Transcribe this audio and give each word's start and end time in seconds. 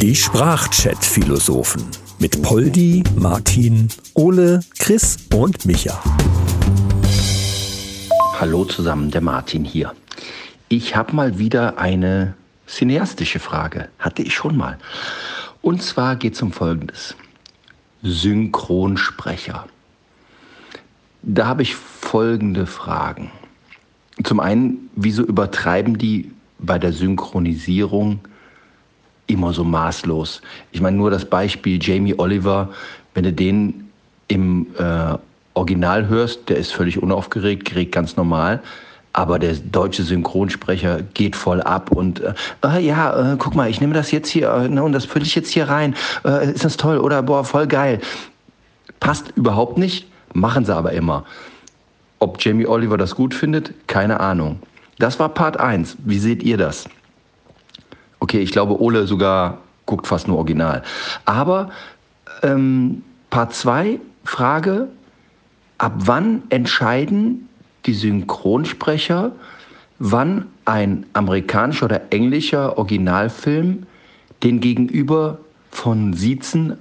Die 0.00 0.16
Sprachchat-Philosophen 0.16 1.84
mit 2.18 2.40
Poldi, 2.42 3.04
Martin, 3.16 3.88
Ole, 4.14 4.60
Chris 4.78 5.18
und 5.34 5.66
Micha. 5.66 6.02
Hallo 8.38 8.64
zusammen, 8.64 9.10
der 9.10 9.20
Martin 9.20 9.64
hier. 9.64 9.94
Ich 10.68 10.96
habe 10.96 11.14
mal 11.14 11.38
wieder 11.38 11.78
eine 11.78 12.34
cineastische 12.66 13.38
Frage. 13.38 13.88
Hatte 13.98 14.22
ich 14.22 14.34
schon 14.34 14.56
mal. 14.56 14.78
Und 15.60 15.82
zwar 15.82 16.16
geht 16.16 16.34
es 16.34 16.42
um 16.42 16.52
Folgendes. 16.52 17.14
Synchronsprecher. 18.02 19.66
Da 21.22 21.46
habe 21.46 21.62
ich 21.62 21.74
folgende 21.74 22.66
Fragen. 22.66 23.30
Zum 24.24 24.40
einen, 24.40 24.88
wieso 24.96 25.22
übertreiben 25.22 25.98
die 25.98 26.32
bei 26.62 26.78
der 26.78 26.92
Synchronisierung 26.92 28.20
immer 29.26 29.52
so 29.52 29.64
maßlos? 29.64 30.42
Ich 30.72 30.80
meine, 30.80 30.96
nur 30.96 31.10
das 31.10 31.24
Beispiel 31.24 31.78
Jamie 31.80 32.14
Oliver, 32.18 32.70
wenn 33.14 33.24
du 33.24 33.32
den 33.32 33.88
im 34.28 34.66
äh, 34.78 35.16
Original 35.54 36.08
hörst, 36.08 36.48
der 36.48 36.56
ist 36.56 36.72
völlig 36.72 37.02
unaufgeregt, 37.02 37.64
geregt 37.64 37.92
ganz 37.92 38.16
normal. 38.16 38.62
Aber 39.12 39.40
der 39.40 39.54
deutsche 39.54 40.04
Synchronsprecher 40.04 41.02
geht 41.14 41.34
voll 41.34 41.60
ab 41.60 41.90
und 41.90 42.20
äh, 42.20 42.32
äh, 42.64 42.78
ja, 42.80 43.32
äh, 43.32 43.36
guck 43.36 43.56
mal, 43.56 43.68
ich 43.68 43.80
nehme 43.80 43.92
das 43.92 44.12
jetzt 44.12 44.28
hier 44.28 44.48
äh, 44.52 44.68
ne, 44.68 44.84
und 44.84 44.92
das 44.92 45.04
fülle 45.04 45.24
ich 45.24 45.34
jetzt 45.34 45.50
hier 45.50 45.68
rein. 45.68 45.96
Äh, 46.24 46.52
ist 46.52 46.64
das 46.64 46.76
toll 46.76 46.98
oder 46.98 47.20
boah, 47.22 47.44
voll 47.44 47.66
geil. 47.66 48.00
Passt 49.00 49.32
überhaupt 49.34 49.78
nicht, 49.78 50.06
machen 50.32 50.64
sie 50.64 50.74
aber 50.74 50.92
immer. 50.92 51.24
Ob 52.20 52.40
Jamie 52.40 52.66
Oliver 52.66 52.96
das 52.96 53.16
gut 53.16 53.34
findet, 53.34 53.72
keine 53.88 54.20
Ahnung. 54.20 54.60
Das 55.00 55.18
war 55.18 55.30
Part 55.30 55.58
1. 55.58 55.96
Wie 56.04 56.18
seht 56.18 56.42
ihr 56.42 56.58
das? 56.58 56.86
Okay, 58.18 58.40
ich 58.40 58.52
glaube, 58.52 58.80
Ole 58.80 59.06
sogar 59.06 59.58
guckt 59.86 60.06
fast 60.06 60.28
nur 60.28 60.36
Original. 60.36 60.82
Aber 61.24 61.70
ähm, 62.42 63.02
Part 63.30 63.54
2, 63.54 63.98
Frage, 64.24 64.88
ab 65.78 65.94
wann 65.96 66.42
entscheiden 66.50 67.48
die 67.86 67.94
Synchronsprecher, 67.94 69.32
wann 69.98 70.46
ein 70.66 71.06
amerikanischer 71.14 71.86
oder 71.86 72.12
englischer 72.12 72.76
Originalfilm 72.76 73.86
den 74.42 74.60
Gegenüber 74.60 75.38
von 75.70 76.12
Siezen 76.12 76.76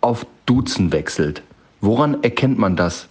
auf 0.00 0.26
Duzen 0.44 0.92
wechselt. 0.92 1.42
Woran 1.80 2.20
erkennt 2.24 2.58
man 2.58 2.74
das? 2.74 3.06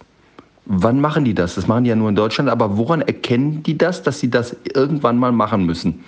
Wann 0.72 1.00
machen 1.00 1.24
die 1.24 1.34
das? 1.34 1.56
Das 1.56 1.66
machen 1.66 1.82
die 1.82 1.90
ja 1.90 1.96
nur 1.96 2.10
in 2.10 2.14
Deutschland, 2.14 2.48
aber 2.48 2.76
woran 2.76 3.02
erkennen 3.02 3.60
die 3.64 3.76
das, 3.76 4.04
dass 4.04 4.20
sie 4.20 4.30
das 4.30 4.54
irgendwann 4.72 5.18
mal 5.18 5.32
machen 5.32 5.66
müssen? 5.66 6.04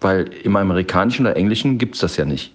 Weil 0.00 0.30
im 0.44 0.54
amerikanischen 0.54 1.26
oder 1.26 1.34
englischen 1.34 1.76
gibt 1.76 1.96
es 1.96 2.02
das 2.02 2.16
ja 2.16 2.24
nicht. 2.24 2.54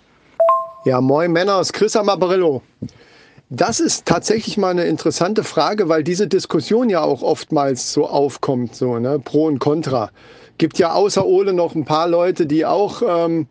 Ja, 0.85 1.01
moin 1.01 1.33
Männer, 1.33 1.59
es 1.59 1.67
ist 1.67 1.73
Chris 1.73 1.97
Amarillo. 1.97 2.61
Das 3.49 3.81
ist 3.81 4.05
tatsächlich 4.05 4.57
mal 4.57 4.69
eine 4.69 4.85
interessante 4.85 5.43
Frage, 5.43 5.89
weil 5.89 6.05
diese 6.05 6.29
Diskussion 6.29 6.89
ja 6.89 7.01
auch 7.01 7.21
oftmals 7.21 7.91
so 7.91 8.07
aufkommt, 8.07 8.73
so 8.73 8.97
ne? 8.97 9.19
Pro 9.19 9.47
und 9.47 9.59
Contra. 9.59 10.09
Gibt 10.57 10.79
ja 10.79 10.93
außer 10.93 11.25
Ole 11.25 11.51
noch 11.51 11.75
ein 11.75 11.83
paar 11.83 12.07
Leute, 12.07 12.45
die 12.45 12.65
auch 12.65 13.01
ähm, 13.05 13.45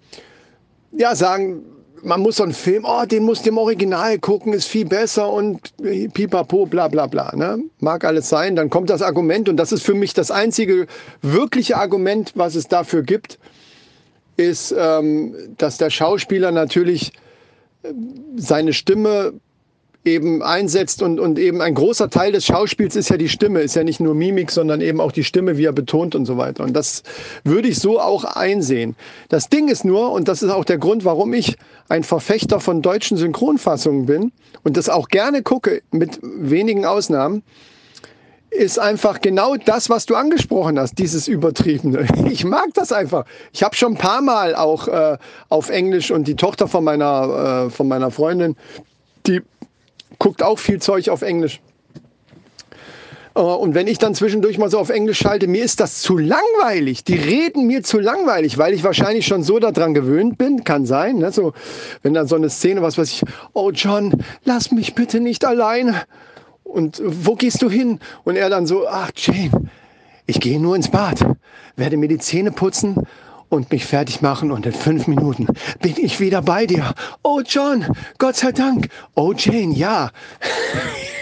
ja 0.92 1.14
sagen, 1.14 1.64
man 2.02 2.20
muss 2.20 2.36
so 2.36 2.42
einen 2.42 2.52
Film, 2.52 2.84
oh, 2.86 3.04
den 3.04 3.24
muss 3.24 3.42
dem 3.42 3.58
Original 3.58 4.18
gucken, 4.18 4.52
ist 4.52 4.66
viel 4.66 4.84
besser 4.86 5.30
und 5.30 5.72
pipapo, 6.12 6.66
bla 6.66 6.88
bla 6.88 7.06
bla. 7.06 7.34
Ne? 7.34 7.62
Mag 7.78 8.04
alles 8.04 8.28
sein. 8.28 8.56
Dann 8.56 8.70
kommt 8.70 8.90
das 8.90 9.02
Argument 9.02 9.48
und 9.48 9.56
das 9.56 9.72
ist 9.72 9.82
für 9.82 9.94
mich 9.94 10.14
das 10.14 10.30
einzige 10.30 10.86
wirkliche 11.22 11.76
Argument, 11.76 12.32
was 12.34 12.54
es 12.54 12.68
dafür 12.68 13.02
gibt, 13.02 13.38
ist, 14.36 14.74
ähm, 14.76 15.34
dass 15.58 15.78
der 15.78 15.90
Schauspieler 15.90 16.50
natürlich 16.50 17.12
äh, 17.82 17.92
seine 18.36 18.72
Stimme 18.72 19.34
eben 20.04 20.42
einsetzt 20.42 21.02
und, 21.02 21.20
und 21.20 21.38
eben 21.38 21.60
ein 21.60 21.74
großer 21.74 22.08
Teil 22.08 22.32
des 22.32 22.46
Schauspiels 22.46 22.96
ist 22.96 23.10
ja 23.10 23.18
die 23.18 23.28
Stimme, 23.28 23.60
ist 23.60 23.76
ja 23.76 23.84
nicht 23.84 24.00
nur 24.00 24.14
Mimik, 24.14 24.50
sondern 24.50 24.80
eben 24.80 25.00
auch 25.00 25.12
die 25.12 25.24
Stimme, 25.24 25.58
wie 25.58 25.66
er 25.66 25.72
betont 25.72 26.14
und 26.14 26.24
so 26.24 26.38
weiter. 26.38 26.64
Und 26.64 26.72
das 26.72 27.02
würde 27.44 27.68
ich 27.68 27.78
so 27.78 28.00
auch 28.00 28.24
einsehen. 28.24 28.96
Das 29.28 29.50
Ding 29.50 29.68
ist 29.68 29.84
nur, 29.84 30.12
und 30.12 30.26
das 30.28 30.42
ist 30.42 30.50
auch 30.50 30.64
der 30.64 30.78
Grund, 30.78 31.04
warum 31.04 31.34
ich 31.34 31.56
ein 31.88 32.02
Verfechter 32.02 32.60
von 32.60 32.80
deutschen 32.80 33.18
Synchronfassungen 33.18 34.06
bin 34.06 34.32
und 34.62 34.78
das 34.78 34.88
auch 34.88 35.08
gerne 35.08 35.42
gucke, 35.42 35.82
mit 35.90 36.18
wenigen 36.22 36.86
Ausnahmen, 36.86 37.42
ist 38.50 38.78
einfach 38.78 39.20
genau 39.20 39.56
das, 39.56 39.90
was 39.90 40.06
du 40.06 40.16
angesprochen 40.16 40.78
hast, 40.78 40.98
dieses 40.98 41.28
Übertriebene. 41.28 42.06
Ich 42.30 42.44
mag 42.44 42.68
das 42.74 42.90
einfach. 42.90 43.24
Ich 43.52 43.62
habe 43.62 43.76
schon 43.76 43.92
ein 43.92 43.98
paar 43.98 44.22
Mal 44.22 44.54
auch 44.54 44.88
äh, 44.88 45.18
auf 45.48 45.68
Englisch 45.68 46.10
und 46.10 46.26
die 46.26 46.36
Tochter 46.36 46.68
von 46.68 46.84
meiner, 46.84 47.66
äh, 47.66 47.70
von 47.70 47.86
meiner 47.86 48.10
Freundin, 48.10 48.56
die 49.26 49.42
guckt 50.20 50.44
auch 50.44 50.60
viel 50.60 50.80
Zeug 50.80 51.08
auf 51.08 51.22
Englisch. 51.22 51.60
Äh, 53.34 53.40
und 53.40 53.74
wenn 53.74 53.88
ich 53.88 53.98
dann 53.98 54.14
zwischendurch 54.14 54.58
mal 54.58 54.70
so 54.70 54.78
auf 54.78 54.90
Englisch 54.90 55.18
schalte, 55.18 55.48
mir 55.48 55.64
ist 55.64 55.80
das 55.80 56.02
zu 56.02 56.16
langweilig. 56.16 57.02
Die 57.02 57.16
reden 57.16 57.66
mir 57.66 57.82
zu 57.82 57.98
langweilig, 57.98 58.58
weil 58.58 58.74
ich 58.74 58.84
wahrscheinlich 58.84 59.26
schon 59.26 59.42
so 59.42 59.58
daran 59.58 59.94
gewöhnt 59.94 60.38
bin. 60.38 60.62
Kann 60.62 60.86
sein. 60.86 61.18
Ne? 61.18 61.32
So, 61.32 61.52
wenn 62.02 62.14
dann 62.14 62.28
so 62.28 62.36
eine 62.36 62.50
Szene, 62.50 62.82
was 62.82 62.98
weiß 62.98 63.10
ich, 63.10 63.22
oh 63.54 63.72
John, 63.72 64.12
lass 64.44 64.70
mich 64.70 64.94
bitte 64.94 65.18
nicht 65.18 65.44
alleine. 65.44 66.02
Und 66.62 67.02
wo 67.04 67.34
gehst 67.34 67.62
du 67.62 67.70
hin? 67.70 67.98
Und 68.22 68.36
er 68.36 68.48
dann 68.48 68.66
so, 68.66 68.86
ach 68.86 69.10
Jane, 69.16 69.70
ich 70.26 70.38
gehe 70.38 70.60
nur 70.60 70.76
ins 70.76 70.88
Bad, 70.88 71.26
werde 71.74 71.96
mir 71.96 72.08
die 72.08 72.18
Zähne 72.18 72.52
putzen 72.52 73.06
und 73.50 73.70
mich 73.70 73.84
fertig 73.84 74.22
machen 74.22 74.50
und 74.50 74.64
in 74.64 74.72
fünf 74.72 75.06
Minuten 75.06 75.46
bin 75.82 75.94
ich 75.98 76.20
wieder 76.20 76.40
bei 76.40 76.64
dir. 76.64 76.94
Oh 77.22 77.42
John, 77.44 77.84
Gott 78.16 78.36
sei 78.36 78.52
Dank. 78.52 78.88
Oh 79.14 79.34
Jane, 79.36 79.74
ja. 79.74 80.10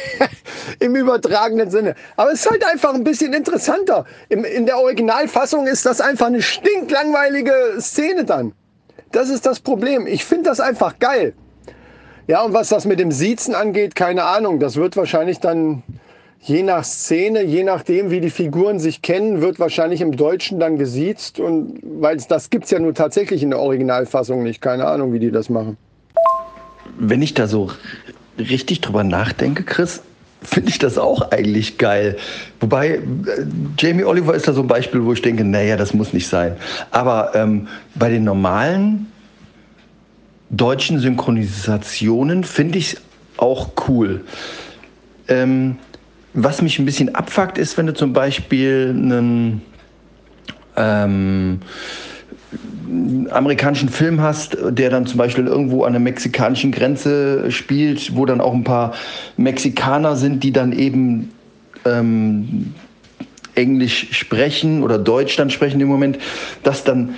Im 0.81 0.95
übertragenen 0.95 1.71
Sinne. 1.71 1.95
Aber 2.17 2.31
es 2.31 2.41
ist 2.41 2.51
halt 2.51 2.65
einfach 2.65 2.95
ein 2.95 3.03
bisschen 3.03 3.33
interessanter. 3.33 4.05
Im, 4.29 4.45
in 4.45 4.67
der 4.67 4.79
Originalfassung 4.79 5.67
ist 5.67 5.87
das 5.87 6.01
einfach 6.01 6.27
eine 6.27 6.43
stinklangweilige 6.43 7.53
Szene 7.81 8.25
dann. 8.25 8.53
Das 9.11 9.31
ist 9.31 9.47
das 9.47 9.61
Problem. 9.61 10.07
Ich 10.07 10.25
finde 10.25 10.51
das 10.51 10.61
einfach 10.61 10.99
geil. 10.99 11.33
Ja, 12.27 12.43
und 12.43 12.53
was 12.53 12.69
das 12.69 12.85
mit 12.85 13.01
dem 13.01 13.11
Siezen 13.11 13.55
angeht, 13.55 13.95
keine 13.95 14.25
Ahnung. 14.25 14.61
Das 14.61 14.77
wird 14.77 14.97
wahrscheinlich 14.99 15.41
dann 15.41 15.83
je 16.41 16.63
nach 16.63 16.85
Szene, 16.85 17.43
je 17.43 17.65
nachdem, 17.65 18.11
wie 18.11 18.21
die 18.21 18.31
Figuren 18.31 18.79
sich 18.79 19.03
kennen, 19.03 19.41
wird 19.41 19.59
wahrscheinlich 19.59 20.01
im 20.01 20.17
Deutschen 20.17 20.61
dann 20.61 20.79
gesiezt. 20.79 21.41
Und 21.41 21.81
weil 21.83 22.17
das 22.29 22.51
gibt 22.51 22.65
es 22.65 22.71
ja 22.71 22.79
nur 22.79 22.95
tatsächlich 22.95 23.43
in 23.43 23.51
der 23.51 23.59
Originalfassung 23.59 24.43
nicht. 24.43 24.61
Keine 24.61 24.87
Ahnung, 24.87 25.13
wie 25.13 25.19
die 25.19 25.31
das 25.31 25.49
machen. 25.51 25.77
Wenn 26.99 27.23
ich 27.23 27.35
da 27.35 27.47
so 27.47 27.71
richtig 28.39 28.81
drüber 28.81 29.05
nachdenke, 29.05 29.63
Chris, 29.63 30.03
finde 30.43 30.71
ich 30.71 30.79
das 30.79 30.99
auch 30.99 31.31
eigentlich 31.33 31.79
geil. 31.79 32.17
Wobei, 32.61 32.95
äh, 32.95 33.01
Jamie 33.79 34.05
Oliver 34.05 34.35
ist 34.35 34.47
da 34.47 34.53
so 34.53 34.63
ein 34.63 34.69
Beispiel, 34.69 35.05
wo 35.05 35.13
ich 35.13 35.23
denke, 35.23 35.45
naja, 35.45 35.77
das 35.77 35.95
muss 35.95 36.13
nicht 36.13 36.29
sein. 36.29 36.57
Aber 36.91 37.33
ähm, 37.35 37.69
bei 37.95 38.09
den 38.09 38.25
normalen 38.25 39.07
deutschen 40.51 40.99
Synchronisationen 40.99 42.45
finde 42.45 42.79
ich 42.79 42.95
es 42.95 43.01
auch 43.37 43.71
cool. 43.89 44.25
Ähm, 45.29 45.77
was 46.35 46.63
mich 46.63 46.79
ein 46.79 46.85
bisschen 46.85 47.15
abfuckt, 47.15 47.59
ist, 47.59 47.77
wenn 47.79 47.87
du 47.87 47.95
zum 47.95 48.13
Beispiel 48.13 48.95
einen 48.95 49.63
ähm, 50.77 51.61
amerikanischen 53.31 53.89
Film 53.89 54.21
hast, 54.21 54.57
der 54.71 54.91
dann 54.91 55.07
zum 55.07 55.19
Beispiel 55.19 55.47
irgendwo 55.47 55.85
an 55.85 55.93
der 55.93 56.01
mexikanischen 56.01 56.73
Grenze 56.73 57.51
spielt, 57.51 58.17
wo 58.17 58.25
dann 58.25 58.41
auch 58.41 58.55
ein 58.55 58.65
paar 58.65 58.95
Mexikaner 59.37 60.17
sind, 60.17 60.43
die 60.43 60.53
dann 60.53 60.73
eben 60.73 61.33
ähm, 61.85 62.75
Englisch 63.55 64.09
sprechen 64.13 64.83
oder 64.83 64.99
Deutsch 64.99 65.37
dann 65.37 65.51
sprechen 65.51 65.81
im 65.81 65.89
Moment, 65.89 66.19
dass 66.63 66.85
dann 66.85 67.15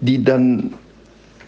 die 0.00 0.24
dann 0.24 0.72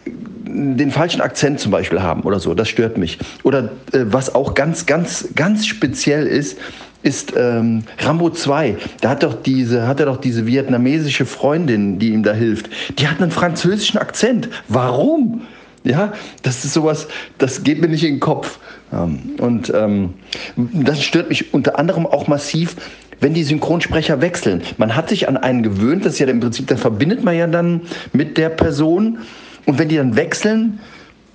den 0.05 0.91
falschen 0.91 1.20
Akzent 1.20 1.61
zum 1.61 1.73
Beispiel 1.73 2.03
haben 2.03 2.23
oder 2.23 2.38
so. 2.38 2.53
Das 2.55 2.69
stört 2.69 2.99
mich. 2.99 3.19
Oder 3.43 3.70
äh, 3.93 4.05
was 4.05 4.35
auch 4.35 4.55
ganz, 4.55 4.85
ganz, 4.85 5.29
ganz 5.35 5.67
speziell 5.67 6.26
ist, 6.26 6.58
ist 7.03 7.35
ähm, 7.37 7.85
Rambo 7.99 8.31
2. 8.31 8.77
Da 9.01 9.11
hat 9.11 9.23
doch 9.23 9.35
diese, 9.35 9.87
hat 9.87 10.01
er 10.01 10.07
doch 10.07 10.19
diese 10.19 10.47
vietnamesische 10.47 11.27
Freundin, 11.27 11.99
die 11.99 12.11
ihm 12.11 12.23
da 12.23 12.33
hilft. 12.33 12.71
Die 12.99 13.09
hat 13.09 13.21
einen 13.21 13.31
französischen 13.31 13.99
Akzent. 13.99 14.49
Warum? 14.69 15.43
Ja, 15.85 16.13
das 16.43 16.65
ist 16.65 16.75
sowas, 16.75 17.09
das 17.39 17.65
geht 17.65 17.81
mir 17.81 17.89
nicht 17.89 18.05
in 18.05 18.15
den 18.15 18.21
Kopf. 18.21 18.61
Ähm, 18.93 19.19
und 19.39 19.73
ähm, 19.75 20.15
das 20.57 21.03
stört 21.03 21.29
mich 21.29 21.53
unter 21.53 21.79
anderem 21.79 22.07
auch 22.07 22.29
massiv, 22.29 22.77
wenn 23.21 23.35
die 23.35 23.43
Synchronsprecher 23.43 24.21
wechseln. 24.21 24.63
Man 24.79 24.95
hat 24.95 25.09
sich 25.09 25.29
an 25.29 25.37
einen 25.37 25.63
gewöhnt, 25.63 26.05
das 26.05 26.15
ist 26.15 26.19
ja 26.21 26.27
im 26.27 26.41
Prinzip, 26.41 26.67
da 26.69 26.77
verbindet 26.77 27.25
man 27.25 27.37
ja 27.37 27.47
dann 27.47 27.83
mit 28.13 28.39
der 28.39 28.49
Person. 28.49 29.19
Und 29.67 29.79
wenn 29.79 29.89
die 29.89 29.97
dann 29.97 30.17
wechseln, 30.17 30.81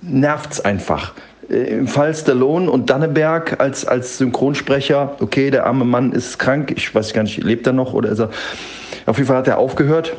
nervt 0.02 0.52
es 0.52 0.60
einfach. 0.64 1.14
Äh, 1.50 1.78
im 1.78 1.88
Fall 1.88 2.14
Stallone 2.14 2.70
und 2.70 2.90
Danneberg 2.90 3.60
als, 3.60 3.86
als 3.86 4.18
Synchronsprecher, 4.18 5.16
okay, 5.20 5.50
der 5.50 5.66
arme 5.66 5.84
Mann 5.84 6.12
ist 6.12 6.38
krank, 6.38 6.72
ich 6.76 6.94
weiß 6.94 7.12
gar 7.12 7.22
nicht, 7.22 7.42
lebt 7.42 7.66
er 7.66 7.72
noch 7.72 7.94
oder 7.94 8.10
ist 8.10 8.20
er, 8.20 8.30
auf 9.06 9.16
jeden 9.16 9.26
Fall 9.26 9.38
hat 9.38 9.48
er 9.48 9.58
aufgehört. 9.58 10.14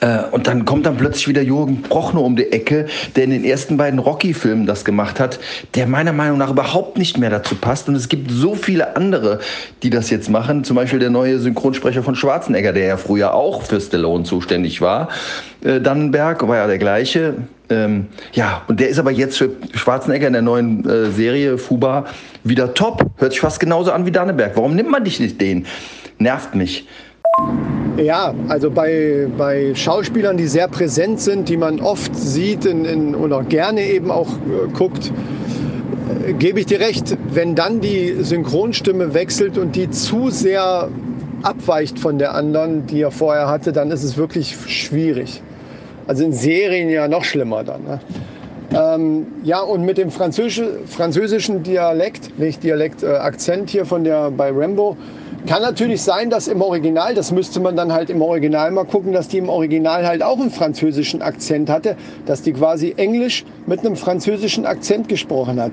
Äh, 0.00 0.24
und 0.32 0.46
dann 0.46 0.64
kommt 0.64 0.86
dann 0.86 0.96
plötzlich 0.96 1.28
wieder 1.28 1.40
Jürgen 1.40 1.82
Prochnow 1.82 2.24
um 2.24 2.36
die 2.36 2.52
Ecke, 2.52 2.86
der 3.16 3.24
in 3.24 3.30
den 3.30 3.44
ersten 3.44 3.76
beiden 3.76 3.98
Rocky-Filmen 3.98 4.66
das 4.66 4.84
gemacht 4.84 5.18
hat, 5.18 5.38
der 5.74 5.86
meiner 5.86 6.12
Meinung 6.12 6.38
nach 6.38 6.50
überhaupt 6.50 6.98
nicht 6.98 7.16
mehr 7.16 7.30
dazu 7.30 7.54
passt. 7.54 7.88
Und 7.88 7.94
es 7.94 8.08
gibt 8.08 8.30
so 8.30 8.54
viele 8.54 8.96
andere, 8.96 9.38
die 9.82 9.90
das 9.90 10.10
jetzt 10.10 10.28
machen. 10.28 10.64
Zum 10.64 10.76
Beispiel 10.76 10.98
der 10.98 11.10
neue 11.10 11.38
Synchronsprecher 11.38 12.02
von 12.02 12.16
Schwarzenegger, 12.16 12.72
der 12.72 12.86
ja 12.86 12.96
früher 12.96 13.34
auch 13.34 13.62
für 13.62 13.80
Stallone 13.80 14.24
zuständig 14.24 14.80
war. 14.80 15.08
Äh, 15.62 15.80
Dannenberg 15.80 16.46
war 16.46 16.56
ja 16.56 16.66
der 16.66 16.78
gleiche. 16.78 17.36
Ähm, 17.70 18.06
ja, 18.32 18.62
und 18.68 18.78
der 18.78 18.88
ist 18.88 18.98
aber 18.98 19.10
jetzt 19.10 19.38
für 19.38 19.50
Schwarzenegger 19.74 20.26
in 20.26 20.34
der 20.34 20.42
neuen 20.42 20.88
äh, 20.88 21.10
Serie 21.10 21.56
Fuba 21.56 22.04
wieder 22.42 22.74
top. 22.74 23.06
Hört 23.16 23.32
sich 23.32 23.40
fast 23.40 23.58
genauso 23.58 23.90
an 23.90 24.04
wie 24.04 24.10
Dannenberg. 24.10 24.52
Warum 24.56 24.74
nimmt 24.74 24.90
man 24.90 25.04
dich 25.04 25.18
nicht 25.18 25.40
den? 25.40 25.66
Nervt 26.18 26.54
mich. 26.54 26.86
Ja, 27.96 28.34
also 28.48 28.70
bei, 28.70 29.28
bei 29.38 29.74
Schauspielern, 29.74 30.36
die 30.36 30.46
sehr 30.46 30.68
präsent 30.68 31.20
sind, 31.20 31.48
die 31.48 31.56
man 31.56 31.80
oft 31.80 32.14
sieht 32.14 32.64
in, 32.64 32.84
in, 32.84 33.14
oder 33.14 33.42
gerne 33.44 33.82
eben 33.82 34.10
auch 34.10 34.28
äh, 34.28 34.68
guckt, 34.72 35.12
äh, 36.26 36.32
gebe 36.32 36.60
ich 36.60 36.66
dir 36.66 36.80
recht, 36.80 37.16
wenn 37.32 37.54
dann 37.54 37.80
die 37.80 38.16
Synchronstimme 38.20 39.14
wechselt 39.14 39.58
und 39.58 39.76
die 39.76 39.90
zu 39.90 40.30
sehr 40.30 40.88
abweicht 41.42 41.98
von 41.98 42.18
der 42.18 42.34
anderen, 42.34 42.86
die 42.86 43.00
er 43.00 43.10
vorher 43.10 43.48
hatte, 43.48 43.72
dann 43.72 43.90
ist 43.90 44.02
es 44.02 44.16
wirklich 44.16 44.56
schwierig. 44.66 45.42
Also 46.06 46.24
in 46.24 46.32
Serien 46.32 46.90
ja 46.90 47.08
noch 47.08 47.24
schlimmer 47.24 47.64
dann. 47.64 47.84
Ne? 47.84 48.00
Ähm, 48.74 49.26
ja, 49.44 49.60
und 49.60 49.84
mit 49.84 49.98
dem 49.98 50.10
Französisch, 50.10 50.62
französischen 50.86 51.62
Dialekt, 51.62 52.38
nicht 52.38 52.62
Dialekt, 52.62 53.02
äh, 53.02 53.08
Akzent 53.08 53.70
hier 53.70 53.84
von 53.84 54.04
der 54.04 54.30
bei 54.30 54.50
Rambo, 54.50 54.96
kann 55.46 55.62
natürlich 55.62 56.02
sein, 56.02 56.30
dass 56.30 56.48
im 56.48 56.62
Original, 56.62 57.14
das 57.14 57.30
müsste 57.30 57.60
man 57.60 57.76
dann 57.76 57.92
halt 57.92 58.08
im 58.08 58.22
Original 58.22 58.70
mal 58.70 58.84
gucken, 58.84 59.12
dass 59.12 59.28
die 59.28 59.38
im 59.38 59.48
Original 59.48 60.06
halt 60.06 60.22
auch 60.22 60.40
einen 60.40 60.50
französischen 60.50 61.20
Akzent 61.20 61.68
hatte, 61.68 61.96
dass 62.24 62.42
die 62.42 62.54
quasi 62.54 62.94
Englisch 62.96 63.44
mit 63.66 63.80
einem 63.80 63.94
französischen 63.94 64.64
Akzent 64.64 65.08
gesprochen 65.08 65.60
hat. 65.60 65.72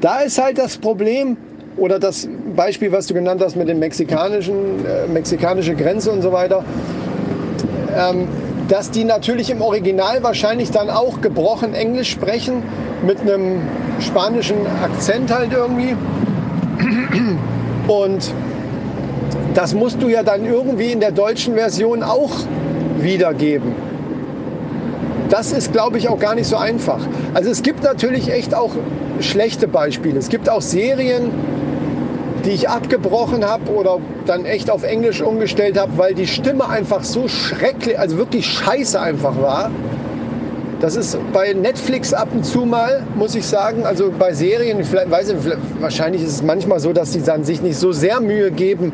Da 0.00 0.20
ist 0.20 0.40
halt 0.40 0.58
das 0.58 0.78
Problem, 0.78 1.36
oder 1.76 1.98
das 1.98 2.28
Beispiel, 2.54 2.92
was 2.92 3.06
du 3.06 3.14
genannt 3.14 3.42
hast 3.44 3.56
mit 3.56 3.68
dem 3.68 3.78
mexikanischen, 3.78 4.84
äh, 4.86 5.08
mexikanische 5.08 5.74
Grenze 5.74 6.10
und 6.12 6.22
so 6.22 6.32
weiter, 6.32 6.64
ähm, 7.96 8.28
dass 8.70 8.92
die 8.92 9.02
natürlich 9.02 9.50
im 9.50 9.60
Original 9.62 10.22
wahrscheinlich 10.22 10.70
dann 10.70 10.90
auch 10.90 11.20
gebrochen 11.20 11.74
Englisch 11.74 12.08
sprechen, 12.08 12.62
mit 13.04 13.20
einem 13.20 13.62
spanischen 13.98 14.58
Akzent 14.82 15.34
halt 15.34 15.52
irgendwie. 15.52 15.96
Und 17.88 18.32
das 19.54 19.74
musst 19.74 20.00
du 20.00 20.08
ja 20.08 20.22
dann 20.22 20.46
irgendwie 20.46 20.92
in 20.92 21.00
der 21.00 21.10
deutschen 21.10 21.54
Version 21.54 22.04
auch 22.04 22.30
wiedergeben. 22.98 23.74
Das 25.30 25.50
ist, 25.50 25.72
glaube 25.72 25.98
ich, 25.98 26.08
auch 26.08 26.20
gar 26.20 26.36
nicht 26.36 26.46
so 26.46 26.56
einfach. 26.56 27.00
Also 27.34 27.50
es 27.50 27.62
gibt 27.62 27.82
natürlich 27.82 28.30
echt 28.32 28.54
auch 28.54 28.70
schlechte 29.18 29.66
Beispiele. 29.66 30.16
Es 30.18 30.28
gibt 30.28 30.48
auch 30.48 30.62
Serien, 30.62 31.30
die 32.44 32.50
ich 32.50 32.68
abgebrochen 32.68 33.44
habe 33.44 33.70
oder 33.72 33.98
dann 34.26 34.44
echt 34.44 34.70
auf 34.70 34.82
Englisch 34.82 35.22
umgestellt 35.22 35.78
habe, 35.78 35.92
weil 35.96 36.14
die 36.14 36.26
Stimme 36.26 36.68
einfach 36.68 37.04
so 37.04 37.28
schrecklich, 37.28 37.98
also 37.98 38.16
wirklich 38.16 38.46
scheiße 38.46 39.00
einfach 39.00 39.40
war. 39.40 39.70
Das 40.80 40.96
ist 40.96 41.18
bei 41.34 41.52
Netflix 41.52 42.14
ab 42.14 42.28
und 42.32 42.44
zu 42.44 42.64
mal, 42.64 43.02
muss 43.14 43.34
ich 43.34 43.44
sagen. 43.44 43.84
Also 43.84 44.10
bei 44.18 44.32
Serien, 44.32 44.82
vielleicht, 44.82 45.10
weiß 45.10 45.28
ich, 45.30 45.36
wahrscheinlich 45.80 46.22
ist 46.22 46.30
es 46.30 46.42
manchmal 46.42 46.80
so, 46.80 46.94
dass 46.94 47.12
sie 47.12 47.20
dann 47.20 47.44
sich 47.44 47.60
nicht 47.60 47.76
so 47.76 47.92
sehr 47.92 48.20
Mühe 48.20 48.50
geben, 48.50 48.92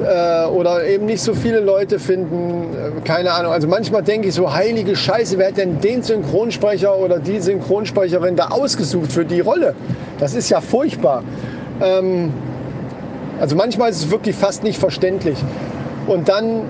äh, 0.00 0.46
oder 0.46 0.84
eben 0.86 1.06
nicht 1.06 1.20
so 1.20 1.34
viele 1.34 1.60
Leute 1.60 1.98
finden, 1.98 2.74
äh, 2.74 3.00
keine 3.06 3.32
Ahnung. 3.32 3.52
Also 3.52 3.68
manchmal 3.68 4.02
denke 4.02 4.28
ich 4.28 4.34
so, 4.34 4.52
heilige 4.52 4.96
Scheiße, 4.96 5.38
wer 5.38 5.48
hat 5.48 5.58
denn 5.58 5.80
den 5.80 6.02
Synchronsprecher 6.02 6.96
oder 6.96 7.18
die 7.18 7.40
Synchronsprecherin 7.40 8.36
da 8.36 8.48
ausgesucht 8.48 9.12
für 9.12 9.24
die 9.24 9.40
Rolle? 9.40 9.74
Das 10.18 10.34
ist 10.34 10.48
ja 10.48 10.60
furchtbar. 10.60 11.22
Ähm, 11.82 12.32
also 13.42 13.56
manchmal 13.56 13.90
ist 13.90 13.96
es 13.96 14.10
wirklich 14.12 14.36
fast 14.36 14.62
nicht 14.62 14.78
verständlich. 14.78 15.36
Und 16.06 16.28
dann, 16.28 16.62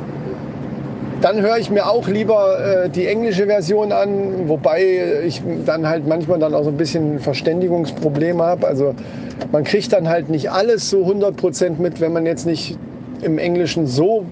dann 1.20 1.42
höre 1.42 1.58
ich 1.58 1.68
mir 1.68 1.86
auch 1.86 2.08
lieber 2.08 2.84
äh, 2.84 2.88
die 2.88 3.06
englische 3.06 3.44
Version 3.44 3.92
an, 3.92 4.48
wobei 4.48 5.22
ich 5.22 5.42
dann 5.66 5.86
halt 5.86 6.06
manchmal 6.06 6.38
dann 6.38 6.54
auch 6.54 6.64
so 6.64 6.70
ein 6.70 6.78
bisschen 6.78 7.18
Verständigungsprobleme 7.18 8.42
habe. 8.42 8.66
Also 8.66 8.94
man 9.52 9.64
kriegt 9.64 9.92
dann 9.92 10.08
halt 10.08 10.30
nicht 10.30 10.50
alles 10.50 10.88
so 10.88 11.04
100% 11.04 11.78
mit, 11.78 12.00
wenn 12.00 12.14
man 12.14 12.24
jetzt 12.24 12.46
nicht 12.46 12.78
im 13.20 13.36
Englischen 13.36 13.86
so 13.86 14.24